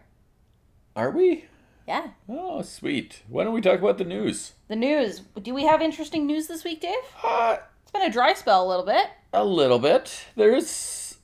Are 0.95 1.09
we? 1.09 1.45
Yeah. 1.87 2.09
Oh, 2.29 2.61
sweet. 2.61 3.23
Why 3.27 3.43
don't 3.43 3.55
we 3.55 3.61
talk 3.61 3.79
about 3.79 3.97
the 3.97 4.03
news? 4.03 4.53
The 4.67 4.75
news. 4.75 5.21
Do 5.41 5.51
we 5.55 5.63
have 5.63 5.81
interesting 5.81 6.27
news 6.27 6.45
this 6.45 6.63
week, 6.63 6.81
Dave? 6.81 6.93
Uh, 7.23 7.57
It's 7.81 7.89
been 7.91 8.03
a 8.03 8.11
dry 8.11 8.35
spell 8.35 8.63
a 8.63 8.69
little 8.69 8.85
bit. 8.85 9.07
A 9.33 9.43
little 9.43 9.79
bit. 9.79 10.25
There's 10.35 11.17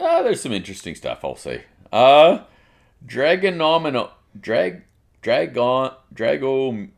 uh, 0.00 0.22
there's 0.22 0.40
some 0.40 0.52
interesting 0.52 0.94
stuff 0.94 1.22
I'll 1.26 1.36
say. 1.36 1.64
Uh 1.92 2.44
Dragonomino 3.06 4.12
Drag 4.40 4.82
Dragon 5.22 5.90
Drago 6.14 6.88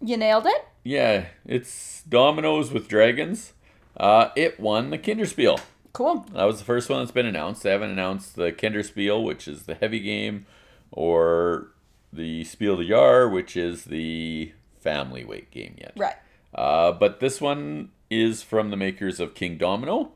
You 0.00 0.16
nailed 0.16 0.46
it. 0.46 0.64
yeah, 0.84 1.26
it's 1.44 2.02
dominoes 2.08 2.72
with 2.72 2.88
dragons. 2.88 3.52
Uh 3.96 4.30
it 4.36 4.58
won 4.60 4.90
the 4.90 4.98
Kinderspiel. 4.98 5.60
Cool. 5.92 6.26
That 6.32 6.44
was 6.44 6.58
the 6.58 6.64
first 6.64 6.90
one 6.90 6.98
that's 7.00 7.10
been 7.10 7.24
announced. 7.26 7.62
They 7.62 7.70
haven't 7.70 7.90
announced 7.90 8.36
the 8.36 8.52
Kennerspiel, 8.52 9.22
which 9.24 9.48
is 9.48 9.62
the 9.62 9.74
heavy 9.74 10.00
game, 10.00 10.44
or 10.92 11.68
the 12.12 12.44
Spiel 12.44 12.76
des 12.76 12.84
Jahres, 12.84 13.32
which 13.32 13.56
is 13.56 13.84
the 13.84 14.52
family 14.78 15.24
weight 15.24 15.50
game 15.50 15.74
yet. 15.78 15.92
Right. 15.96 16.16
Uh, 16.54 16.92
but 16.92 17.20
this 17.20 17.40
one 17.40 17.90
is 18.10 18.42
from 18.42 18.70
the 18.70 18.76
makers 18.76 19.20
of 19.20 19.32
Kingdomino, 19.34 20.10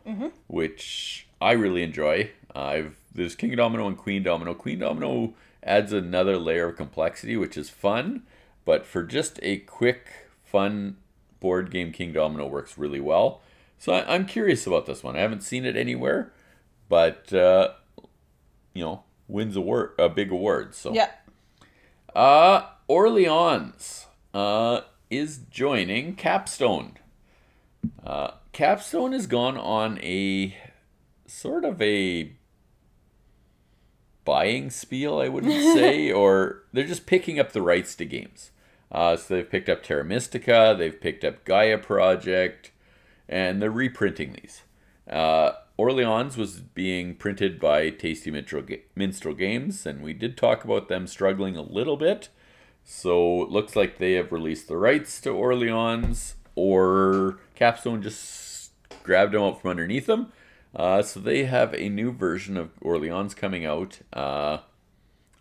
which 0.48 1.26
I 1.40 1.52
really 1.52 1.82
enjoy. 1.82 2.30
I've 2.54 2.96
there's 3.14 3.34
Kingdomino 3.34 3.86
and 3.86 3.98
Queendomino. 3.98 4.56
Queen 4.56 4.78
Domino 4.80 5.32
adds 5.62 5.92
another 5.92 6.36
layer 6.38 6.68
of 6.68 6.76
complexity, 6.76 7.36
which 7.36 7.56
is 7.56 7.70
fun. 7.70 8.22
But 8.64 8.86
for 8.86 9.02
just 9.02 9.38
a 9.42 9.58
quick, 9.58 10.06
fun 10.44 10.96
board 11.40 11.70
game, 11.70 11.92
Kingdomino 11.92 12.48
works 12.48 12.76
really 12.78 13.00
well. 13.00 13.40
So 13.78 13.92
I, 13.94 14.14
I'm 14.14 14.26
curious 14.26 14.66
about 14.66 14.86
this 14.86 15.02
one. 15.02 15.16
I 15.16 15.20
haven't 15.20 15.42
seen 15.42 15.64
it 15.64 15.76
anywhere, 15.76 16.32
but 16.88 17.32
uh, 17.32 17.72
you 18.74 18.82
know, 18.84 19.04
wins 19.28 19.56
a 19.56 19.60
word, 19.60 19.92
a 19.98 20.08
big 20.08 20.30
award. 20.30 20.74
So 20.74 20.92
Yeah. 20.92 21.08
uh, 22.14 22.66
Orleans 22.88 24.06
uh, 24.34 24.82
is 25.10 25.38
joining 25.50 26.14
Capstone. 26.16 26.98
Uh, 28.04 28.32
Capstone 28.52 29.12
has 29.12 29.26
gone 29.26 29.56
on 29.56 29.98
a 30.02 30.54
sort 31.26 31.64
of 31.64 31.80
a 31.80 32.32
buying 34.30 34.70
spiel, 34.70 35.18
I 35.18 35.26
wouldn't 35.28 35.74
say, 35.74 36.12
or 36.12 36.62
they're 36.72 36.86
just 36.86 37.04
picking 37.04 37.40
up 37.40 37.50
the 37.50 37.62
rights 37.62 37.96
to 37.96 38.04
games. 38.04 38.52
Uh, 38.92 39.16
so 39.16 39.34
they've 39.34 39.50
picked 39.50 39.68
up 39.68 39.82
Terra 39.82 40.04
Mystica, 40.04 40.76
they've 40.78 41.00
picked 41.00 41.24
up 41.24 41.44
Gaia 41.44 41.76
Project, 41.78 42.70
and 43.28 43.60
they're 43.60 43.72
reprinting 43.72 44.36
these. 44.40 44.62
Uh, 45.10 45.54
Orleans 45.76 46.36
was 46.36 46.60
being 46.60 47.16
printed 47.16 47.58
by 47.58 47.90
Tasty 47.90 48.30
Minstrel, 48.30 48.62
Ga- 48.62 48.84
Minstrel 48.94 49.34
Games, 49.34 49.84
and 49.84 50.00
we 50.00 50.12
did 50.12 50.36
talk 50.36 50.62
about 50.62 50.86
them 50.86 51.08
struggling 51.08 51.56
a 51.56 51.62
little 51.62 51.96
bit. 51.96 52.28
So 52.84 53.42
it 53.42 53.50
looks 53.50 53.74
like 53.74 53.98
they 53.98 54.12
have 54.12 54.30
released 54.30 54.68
the 54.68 54.76
rights 54.76 55.20
to 55.22 55.30
Orleans, 55.30 56.36
or 56.54 57.40
Capstone 57.56 58.00
just 58.00 58.70
grabbed 59.02 59.34
them 59.34 59.42
out 59.42 59.60
from 59.60 59.70
underneath 59.70 60.06
them. 60.06 60.32
Uh, 60.74 61.02
so 61.02 61.20
they 61.20 61.44
have 61.44 61.74
a 61.74 61.88
new 61.88 62.12
version 62.12 62.56
of 62.56 62.70
Orleans 62.80 63.34
coming 63.34 63.66
out. 63.66 63.98
Uh, 64.12 64.58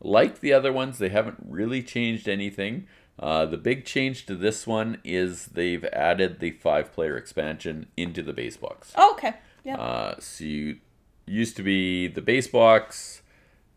like 0.01 0.39
the 0.39 0.53
other 0.53 0.71
ones, 0.73 0.97
they 0.97 1.09
haven't 1.09 1.37
really 1.47 1.83
changed 1.83 2.27
anything. 2.27 2.87
Uh, 3.19 3.45
the 3.45 3.57
big 3.57 3.85
change 3.85 4.25
to 4.25 4.35
this 4.35 4.65
one 4.65 4.99
is 5.03 5.47
they've 5.47 5.83
added 5.85 6.39
the 6.39 6.51
five 6.51 6.91
player 6.93 7.17
expansion 7.17 7.87
into 7.97 8.23
the 8.23 8.33
base 8.33 8.57
box. 8.57 8.93
Oh, 8.95 9.11
okay. 9.13 9.33
Yeah. 9.63 9.75
Uh, 9.75 10.15
so 10.19 10.45
you 10.45 10.77
used 11.25 11.57
to 11.57 11.63
be 11.63 12.07
the 12.07 12.21
base 12.21 12.47
box. 12.47 13.21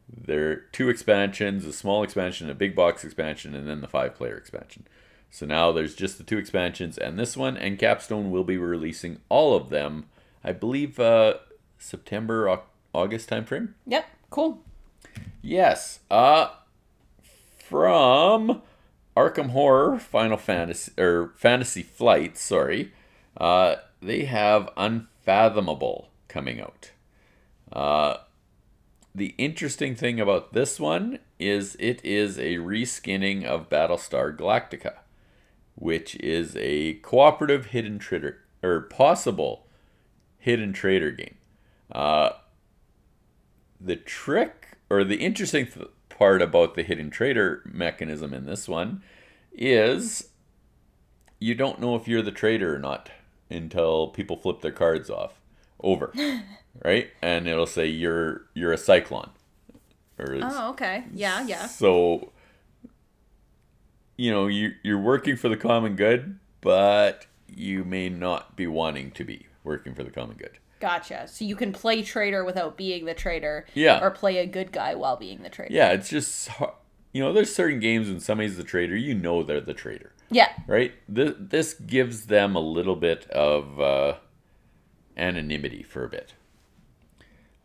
There 0.08 0.50
are 0.50 0.56
two 0.72 0.88
expansions: 0.88 1.64
a 1.64 1.72
small 1.72 2.02
expansion, 2.02 2.48
a 2.50 2.54
big 2.54 2.76
box 2.76 3.02
expansion, 3.04 3.54
and 3.54 3.68
then 3.68 3.80
the 3.80 3.88
five-player 3.88 4.36
expansion. 4.36 4.86
So 5.30 5.46
now 5.46 5.72
there's 5.72 5.94
just 5.94 6.18
the 6.18 6.24
two 6.24 6.38
expansions 6.38 6.98
and 6.98 7.18
this 7.18 7.36
one, 7.36 7.56
and 7.56 7.78
Capstone 7.78 8.30
will 8.30 8.44
be 8.44 8.58
releasing 8.58 9.20
all 9.28 9.56
of 9.56 9.70
them. 9.70 10.06
I 10.44 10.52
believe 10.52 10.98
uh, 11.00 11.34
September, 11.78 12.48
Au- 12.48 12.62
August 12.94 13.30
timeframe. 13.30 13.74
yep. 13.86 14.06
Cool. 14.30 14.60
Yes. 15.42 16.00
Uh 16.10 16.48
from 17.58 18.62
Arkham 19.16 19.50
Horror 19.50 19.98
Final 19.98 20.36
Fantasy 20.36 20.92
or 20.98 21.32
Fantasy 21.36 21.82
Flight, 21.82 22.36
sorry. 22.38 22.92
Uh 23.36 23.76
they 24.00 24.24
have 24.24 24.68
Unfathomable 24.76 26.08
coming 26.28 26.60
out. 26.60 26.92
Uh 27.72 28.18
the 29.14 29.34
interesting 29.36 29.94
thing 29.94 30.18
about 30.20 30.54
this 30.54 30.80
one 30.80 31.18
is 31.38 31.76
it 31.78 32.02
is 32.04 32.38
a 32.38 32.56
reskinning 32.56 33.44
of 33.44 33.68
Battlestar 33.68 34.34
Galactica, 34.34 34.94
which 35.74 36.14
is 36.16 36.56
a 36.58 36.94
cooperative 36.94 37.66
hidden 37.66 37.98
trader 37.98 38.38
or 38.62 38.80
possible 38.82 39.66
hidden 40.42 40.72
trader 40.72 41.12
game. 41.12 41.36
Uh, 41.90 42.30
the 43.80 43.94
trick 43.96 44.76
or 44.90 45.04
the 45.04 45.16
interesting 45.16 45.66
th- 45.66 45.86
part 46.08 46.42
about 46.42 46.74
the 46.74 46.82
hidden 46.82 47.10
trader 47.10 47.62
mechanism 47.64 48.34
in 48.34 48.44
this 48.44 48.68
one 48.68 49.02
is 49.52 50.30
you 51.38 51.54
don't 51.54 51.80
know 51.80 51.94
if 51.94 52.08
you're 52.08 52.22
the 52.22 52.32
trader 52.32 52.74
or 52.74 52.78
not 52.78 53.08
until 53.50 54.08
people 54.08 54.36
flip 54.36 54.60
their 54.62 54.72
cards 54.72 55.08
off 55.10 55.40
over 55.80 56.12
right 56.84 57.10
and 57.20 57.46
it'll 57.46 57.66
say 57.66 57.86
you're 57.86 58.42
you're 58.54 58.72
a 58.72 58.78
cyclone 58.78 59.30
or 60.18 60.38
Oh, 60.42 60.70
okay. 60.70 61.04
Yeah, 61.14 61.44
yeah. 61.46 61.66
so 61.66 62.32
you 64.16 64.30
know 64.30 64.46
you 64.48 64.72
you're 64.82 64.98
working 65.00 65.36
for 65.36 65.48
the 65.48 65.56
common 65.56 65.96
good 65.96 66.38
but 66.60 67.26
you 67.48 67.84
may 67.84 68.08
not 68.08 68.56
be 68.56 68.66
wanting 68.66 69.10
to 69.12 69.24
be 69.24 69.46
working 69.64 69.94
for 69.94 70.04
the 70.04 70.10
common 70.10 70.36
good 70.36 70.58
Gotcha. 70.82 71.28
So 71.28 71.44
you 71.44 71.54
can 71.54 71.72
play 71.72 72.02
traitor 72.02 72.44
without 72.44 72.76
being 72.76 73.04
the 73.04 73.14
traitor. 73.14 73.66
Yeah. 73.72 74.02
Or 74.02 74.10
play 74.10 74.38
a 74.38 74.46
good 74.46 74.72
guy 74.72 74.96
while 74.96 75.16
being 75.16 75.44
the 75.44 75.48
traitor. 75.48 75.72
Yeah, 75.72 75.92
it's 75.92 76.08
just 76.08 76.50
you 77.12 77.22
know, 77.22 77.32
there's 77.32 77.54
certain 77.54 77.78
games 77.78 78.08
when 78.08 78.20
somebody's 78.20 78.56
the 78.56 78.64
traitor, 78.64 78.96
you 78.96 79.14
know 79.14 79.42
they're 79.42 79.60
the 79.60 79.74
traitor. 79.74 80.12
Yeah. 80.30 80.48
right? 80.66 80.92
This 81.08 81.34
this 81.38 81.74
gives 81.74 82.26
them 82.26 82.56
a 82.56 82.60
little 82.60 82.96
bit 82.96 83.30
of 83.30 83.78
uh, 83.80 84.14
anonymity 85.16 85.82
for 85.82 86.04
a 86.04 86.08
bit. 86.08 86.32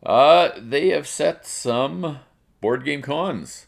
Uh, 0.00 0.50
they 0.56 0.90
have 0.90 1.08
set 1.08 1.44
some 1.44 2.20
board 2.60 2.84
game 2.84 3.02
cons. 3.02 3.66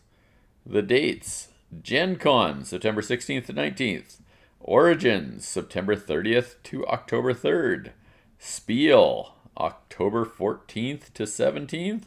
The 0.64 0.82
dates: 0.82 1.48
Gen 1.82 2.16
Con, 2.16 2.64
September 2.64 3.00
16th 3.00 3.46
to 3.46 3.52
19th. 3.54 4.18
Origins, 4.60 5.48
September 5.48 5.96
30th 5.96 6.56
to 6.64 6.86
October 6.86 7.32
3rd. 7.32 7.92
Spiel, 8.40 9.34
October 9.56 10.24
14th 10.24 11.12
to 11.12 11.24
17th. 11.24 12.04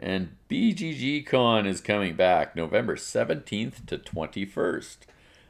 And 0.00 0.34
BGG 0.50 1.24
Con 1.24 1.66
is 1.66 1.80
coming 1.80 2.16
back 2.16 2.56
November 2.56 2.96
17th 2.96 3.86
to 3.86 3.98
21st. 3.98 4.96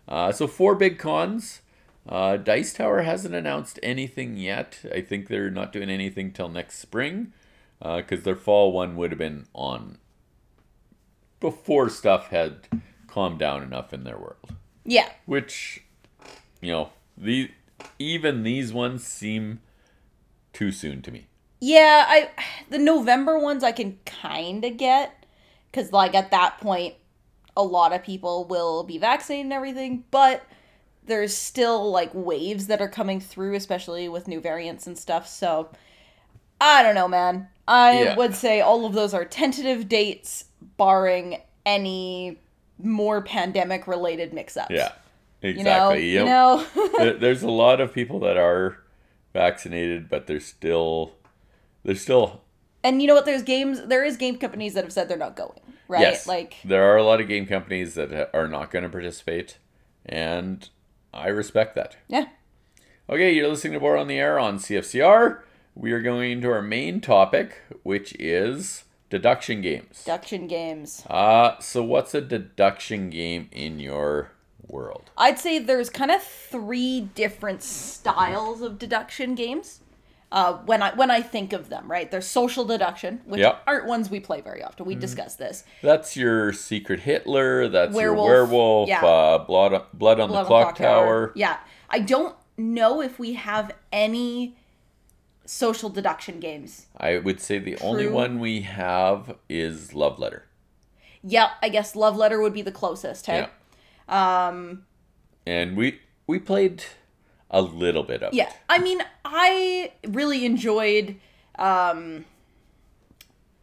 Uh, 0.07 0.33
so, 0.33 0.47
four 0.47 0.75
big 0.75 0.99
cons. 0.99 1.62
Uh, 2.07 2.37
Dice 2.37 2.75
Tower 2.75 3.03
hasn't 3.03 3.35
announced 3.35 3.79
anything 3.83 4.37
yet. 4.37 4.81
I 4.92 5.01
think 5.01 5.29
they're 5.29 5.51
not 5.51 5.73
doing 5.73 5.88
anything 5.88 6.33
till 6.33 6.51
next 6.51 6.79
spring 6.79 7.33
because 7.81 8.25
their 8.25 8.37
fall 8.37 8.73
one 8.73 8.97
would 8.97 9.11
have 9.11 9.18
been 9.18 9.47
on 9.55 9.99
before 11.40 11.88
stuff 11.90 12.29
had 12.29 12.68
calmed 13.07 13.38
down 13.38 13.62
enough 13.62 13.92
in 13.92 14.05
their 14.05 14.18
world. 14.18 14.55
Yeah. 14.85 15.11
Which, 15.25 15.85
you 16.61 16.73
know, 16.73 16.90
the 17.16 17.51
even 17.99 18.42
these 18.42 18.73
ones 18.73 19.07
seem 19.07 19.61
too 20.55 20.73
soon 20.73 21.03
to 21.03 21.11
me. 21.11 21.27
Yeah, 21.61 22.05
I 22.09 22.31
the 22.71 22.79
November 22.79 23.38
ones 23.38 23.62
I 23.62 23.73
can 23.73 23.99
kind 24.07 24.64
of 24.64 24.77
get 24.77 25.27
cuz 25.73 25.93
like 25.93 26.14
at 26.14 26.31
that 26.31 26.59
point 26.61 26.95
a 27.57 27.62
lot 27.62 27.93
of 27.93 28.03
people 28.03 28.45
will 28.47 28.83
be 28.83 28.99
vaccinated 28.99 29.47
and 29.47 29.53
everything, 29.53 30.05
but 30.11 30.45
there's 31.07 31.37
still 31.37 31.90
like 31.90 32.11
waves 32.14 32.67
that 32.69 32.81
are 32.81 32.88
coming 32.88 33.21
through 33.21 33.55
especially 33.55 34.09
with 34.09 34.27
new 34.29 34.40
variants 34.40 34.87
and 34.87 34.99
stuff. 34.99 35.29
So 35.29 35.71
I 36.61 36.83
don't 36.83 36.95
know, 36.95 37.09
man. 37.09 37.49
I 37.69 38.03
Yeah. 38.03 38.17
would 38.17 38.35
say 38.35 38.61
all 38.61 38.87
of 38.87 38.93
those 38.93 39.14
are 39.14 39.25
tentative 39.25 39.88
dates 39.88 40.45
barring 40.77 41.40
any 41.67 42.40
more 42.79 43.23
pandemic 43.23 43.87
related 43.87 44.33
mix-ups. 44.33 44.71
Yeah, 44.71 44.93
You 45.43 45.62
know, 45.64 45.90
exactly. 45.90 46.09
you 46.11 46.25
Yep. 46.25 46.27
know. 46.27 46.67
there, 46.99 47.12
there's 47.14 47.43
a 47.43 47.51
lot 47.51 47.81
of 47.81 47.93
people 47.93 48.21
that 48.21 48.37
are 48.37 48.79
vaccinated, 49.35 50.09
but 50.09 50.27
they're 50.27 50.40
still 50.40 51.12
they're 51.85 51.94
still 51.94 52.40
and 52.83 53.01
you 53.01 53.09
know 53.09 53.14
what? 53.14 53.25
There's 53.25 53.42
games. 53.42 53.83
There 53.87 54.05
is 54.05 54.16
game 54.18 54.37
companies 54.38 54.75
that 54.75 54.85
have 54.85 54.92
said 54.92 55.09
they're 55.09 55.16
not 55.16 55.37
going. 55.37 55.61
Right? 55.88 56.03
yes. 56.03 56.27
Like 56.27 56.57
there 56.64 56.85
are 56.85 56.97
a 56.97 57.03
lot 57.03 57.20
of 57.20 57.29
game 57.29 57.47
companies 57.47 57.94
that 57.94 58.31
are 58.35 58.49
not 58.49 58.70
going 58.70 58.85
to 58.85 58.88
participate, 58.88 59.59
and 60.07 60.68
I 61.12 61.29
respect 61.29 61.75
that. 61.75 61.97
yeah. 62.09 62.27
Okay, 63.07 63.35
you're 63.35 63.49
listening 63.49 63.75
to 63.75 63.81
Board 63.81 63.99
on 63.99 64.07
the 64.07 64.18
Air 64.18 64.38
on 64.38 64.57
CFCR. 64.59 65.40
We 65.75 65.92
are 65.92 66.01
going 66.01 66.33
into 66.33 66.51
our 66.51 66.62
main 66.62 67.03
topic, 67.03 67.61
which 67.83 68.14
is 68.18 68.85
deduction 69.11 69.61
games. 69.61 70.05
Deduction 70.05 70.47
games. 70.47 71.05
Uh, 71.11 71.59
so 71.59 71.83
what's 71.83 72.14
a 72.14 72.23
deduction 72.23 73.11
game 73.11 73.51
in 73.53 73.79
your 73.79 74.31
world? 74.68 75.11
I'd 75.16 75.38
say 75.38 75.59
there's 75.59 75.90
kind 75.90 76.11
of 76.11 76.22
three 76.22 77.00
different 77.14 77.62
styles 77.62 78.61
of 78.61 78.79
deduction 78.79 79.35
games. 79.35 79.81
Uh, 80.33 80.55
when 80.66 80.83
I 80.83 80.92
when 80.96 81.12
I 81.12 81.22
think 81.22 81.53
of 81.53 81.68
them, 81.68 81.88
right? 81.88 82.11
There's 82.11 82.27
social 82.27 82.64
deduction, 82.64 83.20
which 83.24 83.40
Yep. 83.40 83.62
aren't 83.68 83.87
ones 83.87 84.11
we 84.11 84.18
play 84.18 84.40
very 84.40 84.64
often. 84.64 84.85
We 84.85 84.96
discuss 84.96 85.37
this. 85.37 85.62
That's 85.81 86.16
your 86.16 86.53
Secret 86.53 87.00
Hitler. 87.00 87.68
That's 87.68 87.94
Werewolf, 87.94 88.27
your 88.27 88.44
werewolf. 88.46 88.88
yeah. 88.88 89.05
Uh, 89.05 89.38
blood, 89.44 89.81
blood 89.92 90.18
on 90.18 90.29
Blood 90.31 90.46
the 90.46 90.53
on 90.55 90.62
clock, 90.64 90.77
tower. 90.77 91.31
Yeah, 91.37 91.59
I 91.88 92.00
don't 92.00 92.35
know 92.57 93.00
if 93.00 93.20
we 93.20 93.35
have 93.35 93.70
any 93.92 94.57
social 95.46 95.88
deduction 95.88 96.40
games. 96.40 96.87
I 96.96 97.18
would 97.18 97.40
say 97.40 97.59
the 97.61 97.79
only 97.79 98.09
one 98.09 98.40
we 98.40 98.62
have 98.62 99.37
is 99.48 99.94
Love 99.94 100.18
Letter. 100.18 100.46
Yeah, 101.22 101.50
I 101.62 101.68
guess 101.68 101.94
Love 101.94 102.16
Letter 102.16 102.40
would 102.40 102.53
be 102.55 102.62
the 102.62 102.72
closest, 102.72 103.27
hey? 103.27 103.40
Yeah. 103.40 103.46
Um 104.09 104.85
and 105.47 105.77
we 105.77 106.01
we 106.27 106.38
played 106.38 106.85
a 107.51 107.61
little 107.62 108.03
bit 108.03 108.23
of 108.23 108.33
Yeah. 108.35 108.49
it. 108.49 108.55
I 108.69 108.79
mean, 108.79 109.01
I 109.25 109.93
really 110.07 110.45
enjoyed 110.45 111.17
um 111.59 112.25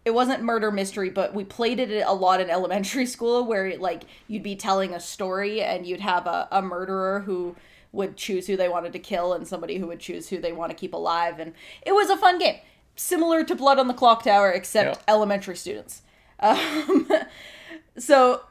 it 0.04 0.12
wasn't 0.16 0.42
murder 0.42 0.72
mystery, 0.72 1.12
but 1.12 1.34
we 1.36 1.44
played 1.44 1.80
it 1.80 2.04
a 2.06 2.14
lot 2.14 2.42
in 2.42 2.50
elementary 2.50 3.06
school 3.16 3.46
where 3.46 3.78
like 3.78 4.04
you'd 4.28 4.44
be 4.44 4.56
telling 4.56 4.94
a 4.94 5.00
story 5.00 5.62
and 5.62 5.86
you'd 5.86 6.00
have 6.00 6.26
a, 6.26 6.48
a 6.52 6.62
murderer 6.62 7.20
who 7.22 7.56
would 7.92 8.16
choose 8.18 8.48
who 8.48 8.56
they 8.58 8.70
wanted 8.70 8.94
to 8.94 9.00
kill 9.00 9.34
and 9.34 9.48
somebody 9.48 9.78
who 9.78 9.86
would 9.88 10.00
choose 10.00 10.30
who 10.30 10.40
they 10.40 10.52
want 10.54 10.72
to 10.72 10.76
keep 10.76 10.94
alive 10.94 11.40
and 11.40 11.54
it 11.86 11.92
was 11.92 12.10
a 12.10 12.18
fun 12.18 12.40
game. 12.40 12.56
Similar 12.96 13.44
to 13.46 13.56
Blood 13.56 13.80
on 13.80 13.88
the 13.88 13.94
Clock 13.94 14.24
Tower, 14.24 14.52
except 14.52 14.98
Yeah. 14.98 15.04
elementary 15.14 15.56
students. 15.56 16.02
Um, 16.44 17.08
so 18.00 18.42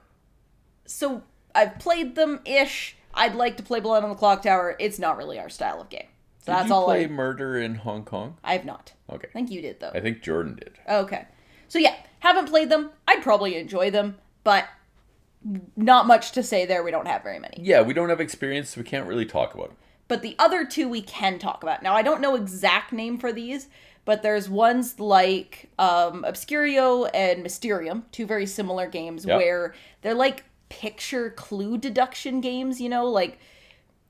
so 0.87 1.23
I've 1.55 1.79
played 1.79 2.15
them 2.15 2.41
ish. 2.45 2.97
I'd 3.15 3.35
like 3.35 3.57
to 3.57 3.63
play 3.63 3.81
Blood 3.81 4.03
on 4.05 4.11
the 4.11 4.17
Clock 4.17 4.43
Tower. 4.43 4.77
It's 4.79 4.99
not 4.99 5.17
really 5.17 5.39
our 5.39 5.49
style 5.49 5.81
of 5.81 5.89
game. 5.89 6.07
So 6.43 6.53
Did 6.53 6.59
that's 6.59 6.69
you 6.69 6.75
all 6.75 6.85
play 6.85 7.05
I 7.05 7.09
Murder 7.09 7.59
in 7.59 7.75
Hong 7.77 8.05
Kong? 8.05 8.37
I 8.45 8.55
have 8.55 8.65
not. 8.65 8.93
Okay. 9.13 9.29
I 9.29 9.33
think 9.33 9.51
you 9.51 9.61
did 9.61 9.81
though. 9.81 9.91
I 9.93 10.01
think 10.01 10.23
Jordan 10.23 10.55
did. 10.55 10.79
Okay. 10.89 11.27
So 11.69 11.79
yeah, 11.79 11.95
haven't 12.21 12.49
played 12.49 12.71
them. 12.71 12.91
I'd 13.07 13.23
probably 13.23 13.57
enjoy 13.57 13.91
them, 13.91 14.17
but 14.45 14.67
not 15.77 16.07
much 16.07 16.33
to 16.33 16.43
say 16.43 16.67
there. 16.67 16.83
We 16.83 16.91
don't 16.91 17.07
have 17.07 17.23
very 17.23 17.39
many. 17.39 17.57
Yeah, 17.61 17.83
we 17.83 17.95
don't 17.95 18.09
have 18.11 18.21
experience, 18.21 18.71
so 18.71 18.81
we 18.81 18.85
can't 18.87 19.07
really 19.07 19.25
talk 19.27 19.55
about 19.55 19.67
it. 19.71 19.77
But 20.09 20.23
the 20.23 20.35
other 20.39 20.65
two 20.65 20.89
we 20.89 21.03
can 21.03 21.39
talk 21.39 21.63
about. 21.63 21.83
Now 21.83 21.95
I 21.95 22.03
don't 22.03 22.21
know 22.21 22.35
exact 22.35 22.93
name 22.93 23.19
for 23.19 23.33
these, 23.33 23.69
but 24.05 24.23
there's 24.23 24.49
ones 24.49 24.99
like 24.99 25.71
um, 25.79 26.25
Obscurio 26.25 27.09
and 27.15 27.43
Mysterium, 27.43 28.07
two 28.13 28.27
very 28.27 28.47
similar 28.47 28.87
games 28.89 29.25
Yep. 29.25 29.39
where 29.39 29.75
they're 30.03 30.15
like 30.15 30.45
picture 30.71 31.29
clue 31.29 31.77
deduction 31.77 32.41
games. 32.41 32.81
You 32.81 32.89
know, 32.89 33.05
like 33.05 33.39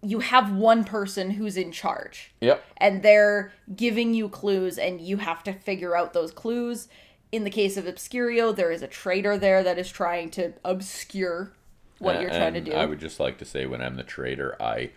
you 0.03 0.21
have 0.21 0.53
one 0.53 0.85
person 0.85 1.33
who's 1.33 1.57
in 1.57 1.73
charge. 1.73 2.33
Yep. 2.41 2.65
and 2.77 3.03
they're 3.03 3.53
giving 3.75 4.15
you 4.15 4.29
clues 4.29 4.79
and 4.79 5.01
you 5.01 5.19
have 5.19 5.43
to 5.45 5.53
figure 5.53 5.97
out 5.97 6.13
those 6.13 6.31
clues. 6.31 6.89
In 7.33 7.45
the 7.45 7.51
case 7.51 7.77
of 7.77 7.85
Obscurio, 7.85 8.55
there 8.55 8.73
is 8.73 8.83
a 8.83 8.89
traitor 8.89 9.37
there 9.37 9.63
that 9.63 9.79
is 9.79 9.91
trying 9.91 10.31
to 10.31 10.53
obscure 10.65 11.53
what 11.99 12.17
uh, 12.17 12.21
you're 12.21 12.31
trying 12.31 12.55
to 12.55 12.61
do. 12.61 12.73
I 12.73 12.87
would 12.87 12.99
just 12.99 13.21
like 13.21 13.39
to 13.39 13.45
say 13.45 13.67
when 13.67 13.83
I'm 13.83 13.97
the 13.97 14.03
trader, 14.03 14.57
I 14.61 14.91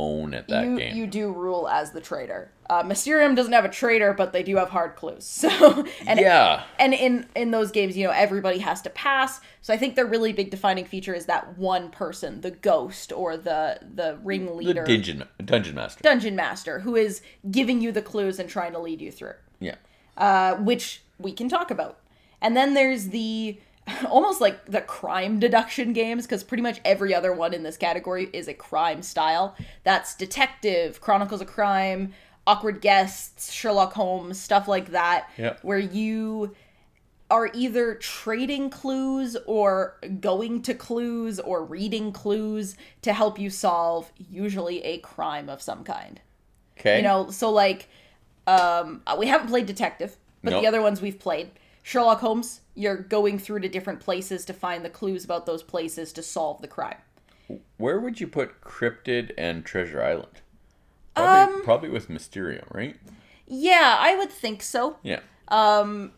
own 0.00 0.34
at 0.34 0.48
that 0.48 0.64
you, 0.64 0.78
game. 0.78 0.96
you 0.96 1.06
do 1.06 1.30
rule 1.32 1.68
as 1.68 1.90
the 1.92 2.00
traitor. 2.00 2.50
Uh, 2.70 2.82
Mysterium 2.84 3.34
doesn't 3.34 3.52
have 3.52 3.64
a 3.64 3.68
traitor, 3.68 4.12
but 4.14 4.32
they 4.32 4.42
do 4.44 4.56
have 4.56 4.70
hard 4.70 4.94
clues. 4.96 5.24
So 5.50 5.84
and 6.06 6.18
yeah. 6.20 6.64
and 6.78 6.94
in 6.94 7.26
in 7.34 7.50
those 7.50 7.70
games, 7.70 7.96
you 7.96 8.04
know, 8.06 8.12
everybody 8.12 8.58
has 8.58 8.80
to 8.82 8.90
pass. 8.90 9.40
So 9.60 9.74
I 9.74 9.76
think 9.76 9.96
their 9.96 10.06
really 10.06 10.32
big 10.32 10.50
defining 10.50 10.84
feature 10.84 11.12
is 11.14 11.26
that 11.26 11.58
one 11.58 11.90
person, 11.90 12.40
the 12.40 12.52
ghost 12.52 13.12
or 13.12 13.36
the 13.36 13.78
the 13.82 14.12
The 14.12 14.18
ringleader, 14.22 14.84
dungeon 14.84 15.24
dungeon 15.44 15.74
master. 15.74 16.00
dungeon 16.02 16.36
master, 16.36 16.80
who 16.80 16.94
is 16.96 17.22
giving 17.50 17.80
you 17.80 17.92
the 17.92 18.02
clues 18.02 18.38
and 18.38 18.48
trying 18.48 18.72
to 18.72 18.78
lead 18.78 19.00
you 19.00 19.10
through. 19.12 19.34
Yeah. 19.58 19.76
uh, 20.16 20.54
which 20.56 21.02
we 21.18 21.32
can 21.32 21.48
talk 21.48 21.70
about. 21.70 21.98
And 22.42 22.56
then 22.56 22.72
there's 22.74 23.08
the 23.08 23.58
almost 24.08 24.40
like 24.40 24.64
the 24.66 24.80
crime 24.80 25.38
deduction 25.38 25.92
games 25.92 26.26
because 26.26 26.42
pretty 26.44 26.62
much 26.62 26.80
every 26.84 27.14
other 27.14 27.32
one 27.32 27.52
in 27.54 27.62
this 27.62 27.76
category 27.76 28.28
is 28.32 28.48
a 28.48 28.54
crime 28.54 29.02
style. 29.02 29.56
That's 29.84 30.14
Detective, 30.14 31.00
Chronicles 31.00 31.40
of 31.40 31.46
Crime, 31.46 32.12
Awkward 32.46 32.80
Guests, 32.80 33.52
Sherlock 33.52 33.92
Holmes, 33.92 34.40
stuff 34.40 34.66
like 34.68 34.90
that, 34.92 35.28
Yeah. 35.36 35.56
where 35.62 35.78
you 35.78 36.54
are 37.30 37.48
either 37.54 37.94
trading 37.94 38.70
clues 38.70 39.36
or 39.46 39.96
going 40.20 40.62
to 40.62 40.74
clues 40.74 41.38
or 41.38 41.64
reading 41.64 42.10
clues 42.10 42.76
to 43.02 43.12
help 43.12 43.38
you 43.38 43.48
solve 43.50 44.10
usually 44.16 44.82
a 44.82 44.98
crime 44.98 45.48
of 45.48 45.62
some 45.62 45.84
kind. 45.84 46.20
Okay. 46.78 46.96
You 46.96 47.02
know, 47.04 47.30
so 47.30 47.50
like, 47.50 47.88
um, 48.48 49.02
we 49.16 49.28
haven't 49.28 49.46
played 49.48 49.66
Detective, 49.66 50.16
but 50.42 50.50
Nope. 50.50 50.62
the 50.62 50.66
other 50.66 50.82
ones 50.82 51.00
we've 51.00 51.20
played. 51.20 51.50
Sherlock 51.84 52.18
Holmes, 52.20 52.62
you're 52.80 52.96
going 52.96 53.38
through 53.38 53.60
to 53.60 53.68
different 53.68 54.00
places 54.00 54.44
to 54.46 54.52
find 54.52 54.84
the 54.84 54.90
clues 54.90 55.24
about 55.24 55.46
those 55.46 55.62
places 55.62 56.12
to 56.14 56.22
solve 56.22 56.60
the 56.62 56.68
crime. 56.68 56.96
Where 57.76 58.00
would 58.00 58.20
you 58.20 58.26
put 58.26 58.60
Cryptid 58.60 59.32
and 59.36 59.64
Treasure 59.64 60.02
Island? 60.02 60.40
Probably, 61.14 61.54
Um, 61.56 61.62
probably 61.64 61.88
with 61.90 62.08
Mysterium, 62.08 62.66
right? 62.72 62.96
Yeah, 63.46 63.96
I 63.98 64.14
would 64.16 64.30
think 64.30 64.62
so. 64.62 64.96
Yeah. 65.02 65.20
Um, 65.48 66.12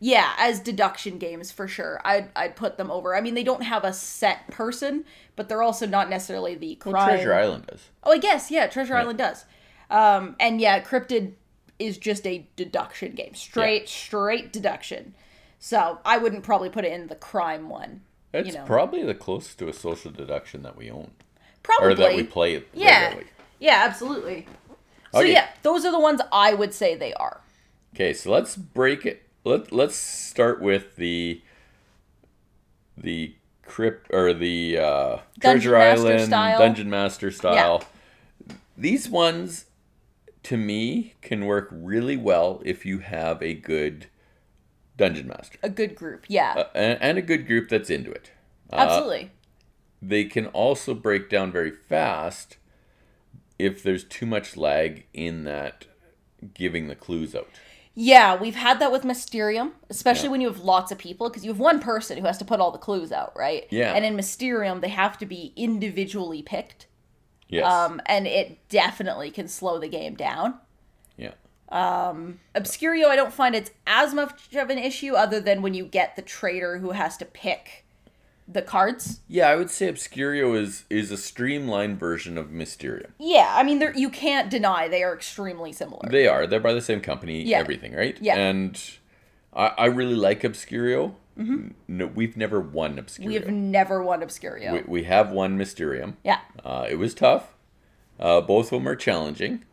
Yeah, 0.00 0.32
as 0.38 0.60
deduction 0.60 1.18
games 1.18 1.50
for 1.50 1.66
sure. 1.66 2.00
I'd 2.04 2.28
I'd 2.36 2.54
put 2.54 2.76
them 2.76 2.88
over. 2.90 3.16
I 3.16 3.20
mean, 3.20 3.34
they 3.34 3.42
don't 3.42 3.64
have 3.64 3.82
a 3.84 3.92
set 3.92 4.48
person, 4.48 5.04
but 5.34 5.48
they're 5.48 5.62
also 5.62 5.86
not 5.86 6.08
necessarily 6.08 6.54
the 6.54 6.76
crime. 6.76 6.94
Well, 6.94 7.06
Treasure 7.06 7.34
Island 7.34 7.66
does. 7.66 7.88
Oh, 8.04 8.12
I 8.12 8.18
guess 8.18 8.48
yeah, 8.50 8.66
Treasure 8.68 8.94
Island 8.96 9.18
does. 9.18 9.44
Um, 9.90 10.36
and 10.38 10.60
yeah, 10.60 10.80
Cryptid 10.80 11.32
is 11.80 11.98
just 11.98 12.26
a 12.26 12.46
deduction 12.56 13.12
game, 13.14 13.34
straight 13.34 13.88
straight 13.88 14.52
deduction. 14.52 15.14
So 15.58 15.98
I 16.04 16.18
wouldn't 16.18 16.44
probably 16.44 16.70
put 16.70 16.84
it 16.84 16.92
in 16.92 17.08
the 17.08 17.16
crime 17.16 17.68
one. 17.68 18.02
It's 18.32 18.54
know. 18.54 18.64
probably 18.64 19.02
the 19.04 19.14
closest 19.14 19.58
to 19.60 19.68
a 19.68 19.72
social 19.72 20.10
deduction 20.10 20.62
that 20.62 20.76
we 20.76 20.90
own 20.90 21.10
Probably 21.62 21.92
or 21.92 21.94
that 21.94 22.14
we 22.16 22.22
play 22.24 22.62
Yeah, 22.74 23.04
regularly. 23.04 23.26
yeah, 23.58 23.82
absolutely. 23.84 24.46
So 25.12 25.20
Okay. 25.20 25.32
yeah, 25.32 25.48
those 25.62 25.84
are 25.84 25.92
the 25.92 25.98
ones 25.98 26.20
I 26.32 26.54
would 26.54 26.74
say 26.74 26.94
they 26.94 27.14
are. 27.14 27.40
Okay, 27.94 28.12
so 28.12 28.30
let's 28.30 28.54
break 28.56 29.06
it. 29.06 29.22
Let 29.44 29.72
Let's 29.72 29.96
start 29.96 30.60
with 30.60 30.96
the 30.96 31.42
the 32.96 33.34
crypt 33.64 34.08
or 34.12 34.32
the 34.34 34.78
uh, 34.78 35.18
Treasure 35.40 35.72
Master 35.72 36.08
Island 36.08 36.26
style. 36.26 36.58
Dungeon 36.58 36.90
Master 36.90 37.30
style. 37.30 37.82
These 38.76 39.08
ones, 39.08 39.66
to 40.44 40.56
me, 40.56 41.14
can 41.22 41.46
work 41.46 41.68
really 41.72 42.16
well 42.16 42.62
if 42.64 42.84
you 42.86 42.98
have 43.00 43.42
a 43.42 43.54
good 43.54 44.06
dungeon 44.98 45.26
master 45.28 45.58
A 45.62 45.70
good 45.70 45.94
group, 45.94 46.26
yeah, 46.28 46.52
uh, 46.58 46.64
and, 46.74 46.98
and 47.00 47.18
a 47.18 47.22
good 47.22 47.46
group 47.46 47.70
that's 47.70 47.88
into 47.88 48.10
it. 48.10 48.30
Uh, 48.70 48.76
absolutely. 48.76 49.30
they 50.02 50.24
can 50.24 50.46
also 50.48 50.92
break 50.92 51.30
down 51.30 51.50
very 51.50 51.70
fast 51.70 52.58
if 53.58 53.82
there's 53.82 54.04
too 54.04 54.26
much 54.26 54.56
lag 54.56 55.06
in 55.14 55.44
that 55.44 55.86
giving 56.54 56.86
the 56.88 56.94
clues 56.94 57.34
out. 57.34 57.48
Yeah, 57.94 58.36
we've 58.36 58.54
had 58.54 58.78
that 58.78 58.92
with 58.92 59.04
Mysterium, 59.04 59.72
especially 59.90 60.26
Yeah. 60.26 60.30
when 60.30 60.40
you 60.40 60.46
have 60.48 60.60
lots 60.60 60.92
of 60.92 60.98
people, 60.98 61.28
because 61.28 61.44
you 61.44 61.50
have 61.50 61.58
one 61.58 61.80
person 61.80 62.16
who 62.18 62.26
has 62.26 62.38
to 62.38 62.44
put 62.44 62.60
all 62.60 62.70
the 62.70 62.78
clues 62.78 63.10
out, 63.10 63.32
right? 63.36 63.66
Yeah. 63.70 63.92
And 63.94 64.04
in 64.04 64.14
Mysterium, 64.14 64.80
they 64.82 64.90
have 64.90 65.18
to 65.18 65.26
be 65.26 65.52
individually 65.56 66.40
picked, 66.42 66.86
Yes. 67.48 67.64
um, 67.64 68.00
and 68.06 68.28
it 68.28 68.68
definitely 68.68 69.32
can 69.32 69.48
slow 69.48 69.80
the 69.80 69.88
game 69.88 70.14
down. 70.14 70.54
Yeah. 71.70 72.14
Obscurio, 72.54 73.06
I 73.06 73.16
don't 73.16 73.32
find 73.32 73.54
it's 73.54 73.70
as 73.86 74.14
much 74.14 74.54
of 74.54 74.70
an 74.70 74.78
issue, 74.78 75.14
other 75.14 75.40
than 75.40 75.62
when 75.62 75.74
you 75.74 75.84
get 75.84 76.16
the 76.16 76.22
trader 76.22 76.78
who 76.78 76.90
has 76.92 77.16
to 77.18 77.24
pick 77.24 77.84
the 78.50 78.62
cards. 78.62 79.20
Yeah, 79.28 79.48
I 79.50 79.56
would 79.56 79.68
say 79.70 79.92
Obscurio 79.92 80.58
is 80.58 80.84
is 80.88 81.10
a 81.10 81.16
streamlined 81.18 81.98
version 82.00 82.38
of 82.38 82.50
Mysterium. 82.50 83.12
Yeah, 83.18 83.52
I 83.54 83.62
mean, 83.62 83.82
you 83.94 84.08
can't 84.08 84.48
deny 84.50 84.88
they 84.88 85.02
are 85.02 85.14
extremely 85.14 85.72
similar. 85.72 86.08
They 86.10 86.26
are. 86.26 86.46
They're 86.46 86.58
by 86.60 86.72
the 86.72 86.80
same 86.80 87.00
company. 87.00 87.42
Yeah. 87.42 87.58
Everything, 87.58 87.94
right? 87.94 88.16
Yeah. 88.20 88.36
And 88.38 88.80
I, 89.52 89.66
I 89.76 89.86
really 89.86 90.14
like 90.14 90.42
Obscurio. 90.42 91.14
No, 91.86 92.06
we've 92.06 92.36
never 92.36 92.58
won 92.58 92.96
Obscurio. 92.96 93.18
Mm-hmm. 93.20 93.28
we 93.28 93.34
have 93.34 93.48
never 93.48 94.02
won 94.02 94.22
Obscurio. 94.22 94.72
we, 94.72 94.80
we 95.00 95.02
have 95.04 95.30
won 95.30 95.56
Mysterium. 95.56 96.16
yeah, 96.24 96.40
Uh, 96.64 96.86
it 96.90 96.96
was 96.96 97.14
tough. 97.14 97.54
Uh, 98.18 98.40
both 98.40 98.72
of 98.72 98.80
them 98.80 98.88
are 98.88 98.96
challenging, 98.96 99.64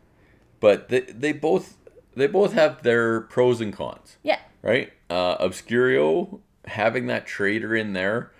but 0.60 0.88
they, 0.90 1.00
they 1.00 1.32
both 1.32 1.76
they 2.16 2.26
both 2.26 2.52
have 2.54 2.82
their 2.82 3.20
pros 3.20 3.60
and 3.60 3.72
cons, 3.72 4.16
yeah, 4.22 4.40
right? 4.62 4.92
Uh, 5.08 5.36
Obscurio 5.38 6.40
having 6.66 7.06
that 7.06 7.26
trader 7.26 7.76
in 7.76 7.92
there 7.92 8.32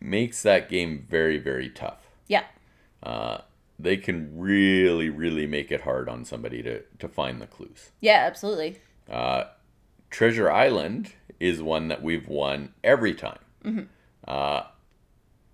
makes 0.00 0.42
that 0.42 0.68
game 0.68 1.06
very 1.08 1.38
very 1.38 1.70
tough. 1.70 2.08
yeah, 2.28 2.44
Uh, 3.02 3.38
they 3.78 3.96
can 3.96 4.38
really 4.38 5.08
really 5.08 5.46
make 5.46 5.70
it 5.72 5.82
hard 5.82 6.08
on 6.08 6.24
somebody 6.24 6.62
to 6.62 6.82
to 6.98 7.08
find 7.08 7.40
the 7.40 7.46
clues. 7.46 7.90
yeah, 8.00 8.24
absolutely. 8.26 8.80
Uh, 9.10 9.44
Treasure 10.10 10.50
Island 10.50 11.12
is 11.40 11.62
one 11.62 11.88
that 11.88 12.02
we've 12.02 12.28
won 12.28 12.72
every 12.84 13.14
time. 13.14 13.38
Mm-hmm. 13.64 13.84
Uh, 14.28 14.62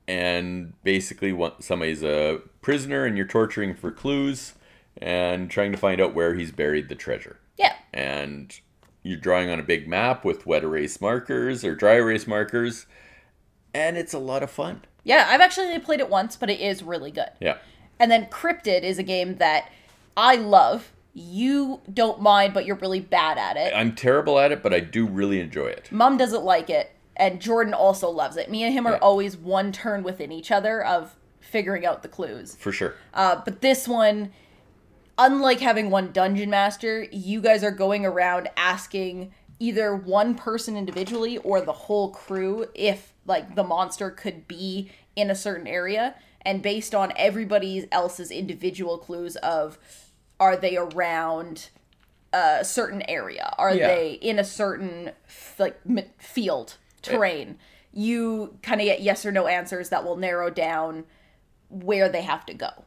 and 0.06 0.72
basically, 0.82 1.32
what 1.32 1.62
somebody's 1.62 2.02
a 2.02 2.40
prisoner 2.62 3.04
and 3.04 3.16
you're 3.16 3.26
torturing 3.26 3.74
for 3.74 3.90
clues 3.90 4.54
and 5.00 5.50
trying 5.50 5.72
to 5.72 5.78
find 5.78 6.00
out 6.00 6.14
where 6.14 6.34
he's 6.34 6.50
buried 6.52 6.88
the 6.88 6.94
treasure. 6.94 7.38
Yeah, 7.56 7.74
And 7.92 8.58
you're 9.02 9.16
drawing 9.18 9.48
on 9.50 9.58
a 9.58 9.62
big 9.62 9.88
map 9.88 10.24
with 10.24 10.46
wet 10.46 10.62
erase 10.64 11.00
markers 11.00 11.64
or 11.64 11.74
dry 11.74 11.94
erase 11.94 12.26
markers, 12.26 12.86
and 13.74 13.96
it's 13.96 14.12
a 14.12 14.18
lot 14.18 14.42
of 14.42 14.50
fun. 14.50 14.82
yeah. 15.04 15.26
I've 15.30 15.40
actually 15.40 15.66
only 15.68 15.78
played 15.80 16.00
it 16.00 16.08
once, 16.10 16.36
but 16.36 16.50
it 16.50 16.60
is 16.60 16.82
really 16.82 17.10
good. 17.10 17.30
Yeah. 17.40 17.58
And 18.00 18.10
then 18.10 18.26
Cryptid 18.26 18.82
is 18.82 18.98
a 18.98 19.02
game 19.02 19.36
that 19.36 19.70
I 20.16 20.36
love. 20.36 20.92
You 21.14 21.80
don't 21.92 22.20
mind, 22.22 22.54
but 22.54 22.64
you're 22.64 22.76
really 22.76 23.00
bad 23.00 23.38
at 23.38 23.56
it. 23.56 23.72
I'm 23.74 23.94
terrible 23.94 24.38
at 24.38 24.52
it, 24.52 24.62
but 24.62 24.72
I 24.72 24.80
do 24.80 25.06
really 25.06 25.40
enjoy 25.40 25.66
it. 25.66 25.90
Mom 25.90 26.16
doesn't 26.16 26.44
like 26.44 26.70
it, 26.70 26.92
and 27.16 27.40
Jordan 27.40 27.74
also 27.74 28.08
loves 28.08 28.36
it. 28.36 28.50
Me 28.50 28.62
and 28.62 28.72
him 28.72 28.86
are 28.86 28.92
Yeah. 28.92 28.98
always 28.98 29.36
one 29.36 29.72
turn 29.72 30.02
within 30.04 30.30
each 30.30 30.52
other 30.52 30.84
of 30.84 31.16
figuring 31.40 31.84
out 31.84 32.02
the 32.02 32.08
clues. 32.08 32.54
For 32.56 32.70
sure. 32.70 32.94
Uh, 33.14 33.40
but 33.44 33.60
this 33.62 33.88
one, 33.88 34.32
unlike 35.18 35.60
having 35.60 35.90
one 35.90 36.12
dungeon 36.12 36.50
master, 36.50 37.06
you 37.10 37.40
guys 37.40 37.62
are 37.64 37.70
going 37.72 38.06
around 38.06 38.48
asking 38.56 39.32
either 39.58 39.94
one 39.94 40.34
person 40.34 40.76
individually 40.76 41.36
or 41.38 41.60
the 41.60 41.72
whole 41.72 42.10
crew 42.10 42.66
if 42.74 43.12
like 43.26 43.56
the 43.56 43.64
monster 43.64 44.10
could 44.10 44.46
be 44.46 44.90
in 45.16 45.30
a 45.30 45.34
certain 45.34 45.66
area 45.66 46.14
and 46.42 46.62
based 46.62 46.94
on 46.94 47.12
everybody 47.16 47.86
else's 47.90 48.30
individual 48.30 48.96
clues 48.98 49.34
of 49.36 49.76
are 50.38 50.56
they 50.56 50.76
around 50.76 51.70
a 52.32 52.64
certain 52.64 53.02
area 53.08 53.52
are 53.58 53.74
Yeah. 53.74 53.88
they 53.88 54.12
in 54.12 54.38
a 54.38 54.44
certain 54.44 55.10
like 55.58 55.80
m- 55.88 56.04
field 56.18 56.76
eh. 57.04 57.10
terrain 57.10 57.58
you 57.92 58.56
kind 58.62 58.80
of 58.80 58.84
get 58.84 59.00
yes 59.02 59.26
or 59.26 59.32
no 59.32 59.48
answers 59.48 59.88
that 59.88 60.04
will 60.04 60.16
narrow 60.16 60.50
down 60.50 61.04
where 61.68 62.08
they 62.08 62.22
have 62.22 62.46
to 62.46 62.54
go. 62.54 62.84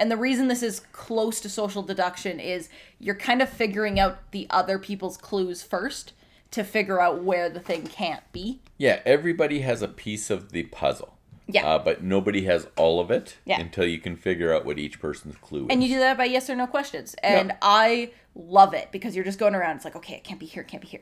And 0.00 0.10
the 0.10 0.16
reason 0.16 0.48
this 0.48 0.62
is 0.62 0.80
close 0.92 1.40
to 1.42 1.48
social 1.50 1.82
deduction 1.82 2.40
is 2.40 2.68
you're 2.98 3.14
kind 3.14 3.42
of 3.42 3.48
figuring 3.50 4.00
out 4.00 4.30
the 4.32 4.46
other 4.48 4.78
people's 4.78 5.16
clues 5.18 5.62
first 5.62 6.14
to 6.52 6.64
figure 6.64 7.00
out 7.00 7.22
where 7.22 7.48
the 7.50 7.60
thing 7.60 7.82
can't 7.86 8.22
be. 8.32 8.60
Yeah, 8.78 9.00
everybody 9.04 9.60
has 9.60 9.82
a 9.82 9.88
piece 9.88 10.30
of 10.30 10.52
the 10.52 10.64
puzzle. 10.64 11.16
Yeah. 11.46 11.66
Uh, 11.66 11.78
but 11.80 12.02
nobody 12.02 12.44
has 12.46 12.66
all 12.76 12.98
of 13.00 13.10
it 13.10 13.36
Yeah. 13.44 13.60
until 13.60 13.84
you 13.84 13.98
can 13.98 14.16
figure 14.16 14.54
out 14.54 14.64
what 14.64 14.78
each 14.78 15.00
person's 15.00 15.36
clue 15.36 15.62
is. 15.64 15.66
And 15.70 15.82
you 15.82 15.90
do 15.90 15.98
that 15.98 16.16
by 16.16 16.24
yes 16.24 16.48
or 16.48 16.56
no 16.56 16.66
questions. 16.66 17.14
And 17.22 17.48
Yeah. 17.50 17.56
I 17.60 18.12
love 18.34 18.72
it 18.72 18.88
because 18.92 19.14
you're 19.14 19.24
just 19.24 19.38
going 19.38 19.54
around. 19.54 19.76
It's 19.76 19.84
like, 19.84 19.96
okay, 19.96 20.14
it 20.14 20.24
can't 20.24 20.40
be 20.40 20.46
here, 20.46 20.62
it 20.62 20.68
can't 20.68 20.80
be 20.80 20.88
here. 20.88 21.00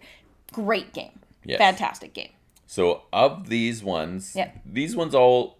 Great 0.52 0.92
game. 0.92 1.20
Yes. 1.44 1.58
Fantastic 1.58 2.14
game. 2.14 2.30
So 2.66 3.02
of 3.12 3.48
these 3.48 3.84
ones, 3.84 4.32
Yeah. 4.34 4.50
these 4.66 4.96
ones 4.96 5.14
all, 5.14 5.58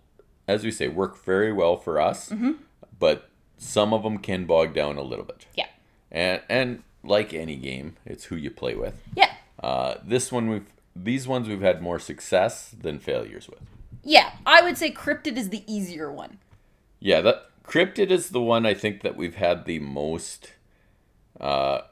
as 0.48 0.64
we 0.64 0.70
say, 0.70 0.88
work 0.88 1.22
very 1.24 1.52
well 1.52 1.76
for 1.76 2.00
us. 2.00 2.30
Mm-hmm. 2.30 2.52
But 2.98 3.27
some 3.58 3.92
of 3.92 4.02
them 4.02 4.18
can 4.18 4.46
bog 4.46 4.74
down 4.74 4.96
a 4.96 5.02
little 5.02 5.24
bit. 5.24 5.46
Yeah. 5.54 5.66
And 6.10 6.42
and 6.48 6.82
like 7.04 7.34
any 7.34 7.56
game, 7.56 7.96
it's 8.06 8.24
who 8.24 8.36
you 8.36 8.50
play 8.50 8.74
with. 8.74 9.02
Yeah. 9.14 9.34
Uh, 9.62 9.96
this 10.02 10.32
one 10.32 10.48
we've 10.48 10.66
these 10.96 11.28
ones 11.28 11.48
we've 11.48 11.60
had 11.60 11.82
more 11.82 11.98
success 11.98 12.74
than 12.80 12.98
failures 12.98 13.48
with. 13.48 13.60
Yeah. 14.02 14.32
I 14.46 14.62
would 14.62 14.78
say 14.78 14.90
Cryptid 14.90 15.36
is 15.36 15.50
the 15.50 15.64
easier 15.72 16.10
one. 16.10 16.38
Yeah, 17.00 17.20
that 17.20 17.50
cryptid 17.64 18.10
is 18.10 18.30
the 18.30 18.40
one 18.40 18.66
I 18.66 18.74
think 18.74 19.02
that 19.02 19.16
we've 19.16 19.36
had 19.36 19.64
the 19.64 19.78
most 19.78 20.52
uh, 21.40 21.82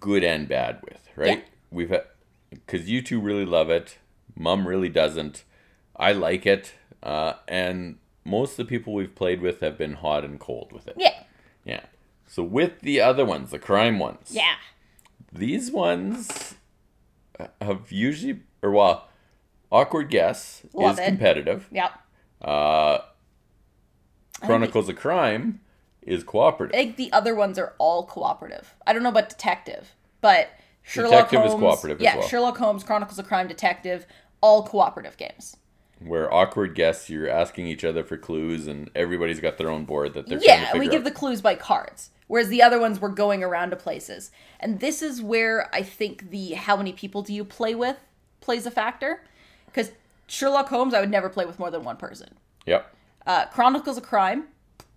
good 0.00 0.24
and 0.24 0.48
bad 0.48 0.80
with, 0.82 1.08
right? 1.16 1.38
Yeah. 1.38 1.44
We've 1.70 1.90
had 1.90 2.04
because 2.50 2.88
you 2.88 3.02
two 3.02 3.20
really 3.20 3.46
love 3.46 3.70
it, 3.70 3.98
Mum 4.36 4.68
really 4.68 4.88
doesn't. 4.88 5.44
I 5.96 6.12
like 6.12 6.44
it, 6.46 6.74
uh, 7.02 7.34
and 7.48 7.96
most 8.24 8.52
of 8.52 8.56
the 8.58 8.64
people 8.64 8.92
we've 8.94 9.14
played 9.14 9.40
with 9.40 9.60
have 9.60 9.76
been 9.78 9.94
hot 9.94 10.24
and 10.24 10.40
cold 10.40 10.72
with 10.72 10.88
it. 10.88 10.94
Yeah. 10.98 11.22
Yeah. 11.64 11.80
So 12.26 12.42
with 12.42 12.80
the 12.80 13.00
other 13.00 13.24
ones, 13.24 13.50
the 13.50 13.58
crime 13.58 13.98
ones, 13.98 14.30
Yeah. 14.30 14.54
these 15.32 15.70
ones 15.70 16.54
have 17.60 17.90
usually, 17.92 18.40
or 18.62 18.70
well, 18.70 19.08
awkward 19.70 20.08
guess 20.10 20.62
Love 20.72 20.94
is 20.94 20.98
it. 21.00 21.06
competitive. 21.06 21.68
Yep. 21.70 21.92
Uh, 22.40 22.98
Chronicles 24.42 24.88
of 24.88 24.96
Crime 24.96 25.60
is 26.02 26.22
cooperative. 26.24 26.74
I 26.74 26.84
think 26.84 26.96
the 26.96 27.12
other 27.12 27.34
ones 27.34 27.58
are 27.58 27.74
all 27.78 28.04
cooperative. 28.04 28.74
I 28.86 28.92
don't 28.92 29.02
know 29.02 29.08
about 29.08 29.28
detective, 29.30 29.94
but 30.20 30.50
Sherlock 30.82 31.30
Detective 31.30 31.44
is 31.46 31.50
Holmes, 31.52 31.60
cooperative 31.62 31.98
as 31.98 32.04
yeah, 32.04 32.16
well. 32.18 32.28
Sherlock 32.28 32.58
Holmes, 32.58 32.84
Chronicles 32.84 33.18
of 33.18 33.26
Crime, 33.26 33.48
Detective, 33.48 34.06
all 34.42 34.66
cooperative 34.66 35.16
games. 35.16 35.56
Where 36.00 36.32
awkward 36.32 36.74
guests 36.74 37.08
you're 37.08 37.28
asking 37.28 37.66
each 37.66 37.84
other 37.84 38.04
for 38.04 38.16
clues, 38.16 38.66
and 38.66 38.90
everybody's 38.94 39.40
got 39.40 39.58
their 39.58 39.70
own 39.70 39.84
board 39.84 40.14
that 40.14 40.26
they're 40.28 40.40
Yeah, 40.42 40.76
we 40.76 40.88
give 40.88 41.00
out. 41.02 41.04
the 41.04 41.10
clues 41.10 41.40
by 41.40 41.54
cards, 41.54 42.10
whereas 42.26 42.48
the 42.48 42.62
other 42.62 42.78
ones 42.80 43.00
were 43.00 43.08
going 43.08 43.42
around 43.42 43.70
to 43.70 43.76
places. 43.76 44.30
And 44.60 44.80
this 44.80 45.02
is 45.02 45.22
where 45.22 45.68
I 45.74 45.82
think 45.82 46.30
the 46.30 46.54
how 46.54 46.76
many 46.76 46.92
people 46.92 47.22
do 47.22 47.32
you 47.32 47.44
play 47.44 47.74
with 47.74 47.96
plays 48.40 48.66
a 48.66 48.70
factor, 48.70 49.22
because 49.66 49.92
Sherlock 50.26 50.68
Holmes 50.68 50.94
I 50.94 51.00
would 51.00 51.10
never 51.10 51.28
play 51.28 51.46
with 51.46 51.58
more 51.58 51.70
than 51.70 51.84
one 51.84 51.96
person. 51.96 52.34
Yep. 52.66 52.94
uh, 53.26 53.46
Chronicles 53.46 53.96
of 53.96 54.02
Crime, 54.02 54.44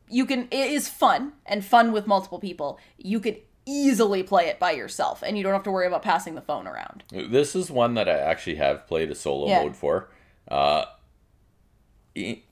you 0.10 0.25
can 0.25 0.47
it 0.51 0.71
is 0.71 0.89
fun 0.89 1.33
and 1.45 1.63
fun 1.63 1.91
with 1.91 2.07
multiple 2.07 2.39
people. 2.39 2.79
You 2.97 3.19
could 3.19 3.38
easily 3.65 4.23
play 4.23 4.47
it 4.47 4.60
by 4.60 4.71
yourself, 4.71 5.21
and 5.21 5.38
you 5.38 5.43
don't 5.43 5.53
have 5.53 5.63
to 5.63 5.71
worry 5.71 5.86
about 5.88 6.01
passing 6.01 6.36
the 6.36 6.41
phone 6.41 6.65
around. 6.67 7.03
This 7.12 7.55
is 7.55 7.69
one 7.69 7.93
that 7.93 8.10
I 8.10 8.17
actually 8.17 8.55
have 8.55 8.88
played 8.88 9.12
a 9.12 9.15
solo 9.15 9.47
Yeah. 9.47 9.63
mode 9.63 9.75
for. 9.75 10.10
Uh, 10.47 10.86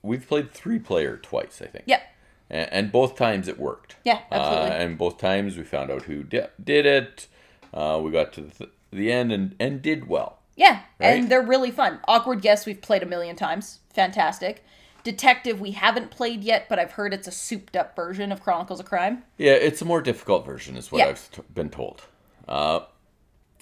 we've 0.04 0.28
played 0.28 0.52
three 0.52 0.80
player 0.80 1.18
twice, 1.18 1.62
I 1.62 1.68
think. 1.68 1.86
Yep. 1.88 2.02
And, 2.50 2.74
and 2.74 2.92
both 2.92 3.16
times 3.16 3.48
it 3.48 3.60
worked. 3.60 3.96
Yeah, 4.04 4.20
absolutely. 4.32 4.70
Uh, 4.72 4.74
and 4.74 4.98
both 4.98 5.18
times 5.18 5.58
we 5.58 5.64
found 5.64 5.90
out 5.92 6.04
who 6.04 6.24
di- 6.24 6.48
did 6.64 6.86
it. 6.86 7.28
Uh, 7.74 8.00
we 8.04 8.12
got 8.12 8.32
to 8.34 8.42
the, 8.42 8.52
th- 8.52 8.70
the 8.92 9.12
end 9.12 9.32
and, 9.32 9.56
and 9.60 9.82
did 9.82 10.08
well. 10.08 10.40
Yeah, 10.56 10.82
Right? 11.00 11.20
and 11.20 11.30
they're 11.30 11.42
really 11.42 11.72
fun. 11.72 12.00
Awkward 12.08 12.42
Guess 12.42 12.66
we've 12.66 12.82
played 12.82 13.04
a 13.04 13.06
million 13.06 13.36
times. 13.36 13.80
Fantastic. 13.94 14.64
Detective 15.04 15.60
we 15.60 15.72
haven't 15.72 16.12
played 16.12 16.44
yet, 16.44 16.68
but 16.70 16.80
I've 16.80 16.94
heard 16.94 17.14
it's 17.14 17.28
a 17.28 17.32
souped 17.32 17.76
up 17.76 17.94
version 17.96 18.32
of 18.32 18.42
Chronicles 18.42 18.80
of 18.80 18.86
Crime. 18.86 19.24
Yeah, 19.38 19.52
it's 19.52 19.82
a 19.82 19.86
more 19.86 20.02
difficult 20.02 20.46
version, 20.46 20.78
is 20.78 20.92
what 20.92 21.00
Yeah. 21.00 21.08
I've 21.08 21.30
t- 21.32 21.42
been 21.54 21.70
told. 21.70 22.04
Uh, 22.48 22.82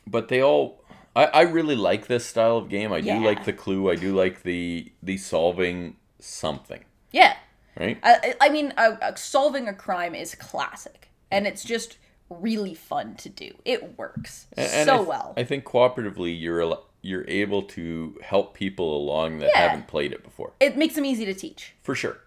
but 0.05 0.27
they 0.27 0.41
all, 0.41 0.82
I, 1.15 1.25
I 1.25 1.41
really 1.41 1.75
like 1.75 2.07
this 2.07 2.25
style 2.25 2.57
of 2.57 2.69
game. 2.69 2.91
I 2.91 2.97
Yeah. 2.97 3.19
do 3.19 3.25
like 3.25 3.45
the 3.45 3.53
clue. 3.53 3.89
I 3.89 3.95
do 3.95 4.15
like 4.15 4.43
the 4.43 4.91
the 5.01 5.17
solving 5.17 5.97
something, 6.19 6.83
Yeah. 7.11 7.35
right? 7.79 7.97
I, 8.03 8.35
I 8.41 8.49
mean, 8.49 8.73
uh, 8.77 8.95
uh, 9.01 9.15
solving 9.15 9.67
a 9.67 9.73
crime 9.73 10.15
is 10.15 10.33
classic, 10.35 11.09
and 11.29 11.45
it's 11.45 11.63
just 11.63 11.97
really 12.29 12.73
fun 12.73 13.15
to 13.15 13.29
do. 13.29 13.51
It 13.65 13.97
works 13.97 14.47
And- 14.57 14.71
and 14.71 14.85
so 14.87 14.93
I 14.93 14.97
th- 14.97 15.07
well. 15.07 15.33
I 15.37 15.43
think 15.43 15.65
cooperatively, 15.65 16.39
you're 16.39 16.77
you're 17.05 17.25
able 17.27 17.61
to 17.63 18.17
help 18.23 18.53
people 18.53 18.95
along 18.95 19.39
that 19.39 19.51
Yeah. 19.53 19.67
haven't 19.67 19.87
played 19.87 20.13
it 20.13 20.23
before, 20.23 20.53
it 20.61 20.77
makes 20.77 20.95
them 20.95 21.03
easy 21.05 21.25
to 21.25 21.33
teach. 21.33 21.73
for 21.83 21.93
sure. 21.95 22.17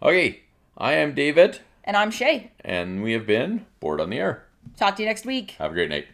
Okay, 0.00 0.40
I 0.78 0.92
am 0.94 1.14
David, 1.14 1.60
And 1.82 1.96
I'm 1.96 2.10
Shay. 2.12 2.52
and 2.64 3.02
we 3.02 3.12
have 3.12 3.26
been 3.26 3.66
Board 3.80 4.00
on 4.00 4.10
the 4.10 4.18
air. 4.18 4.44
Talk 4.76 4.96
to 4.96 5.02
you 5.02 5.08
next 5.08 5.26
week. 5.26 5.52
Have 5.58 5.72
a 5.72 5.74
great 5.74 5.90
night. 5.90 6.06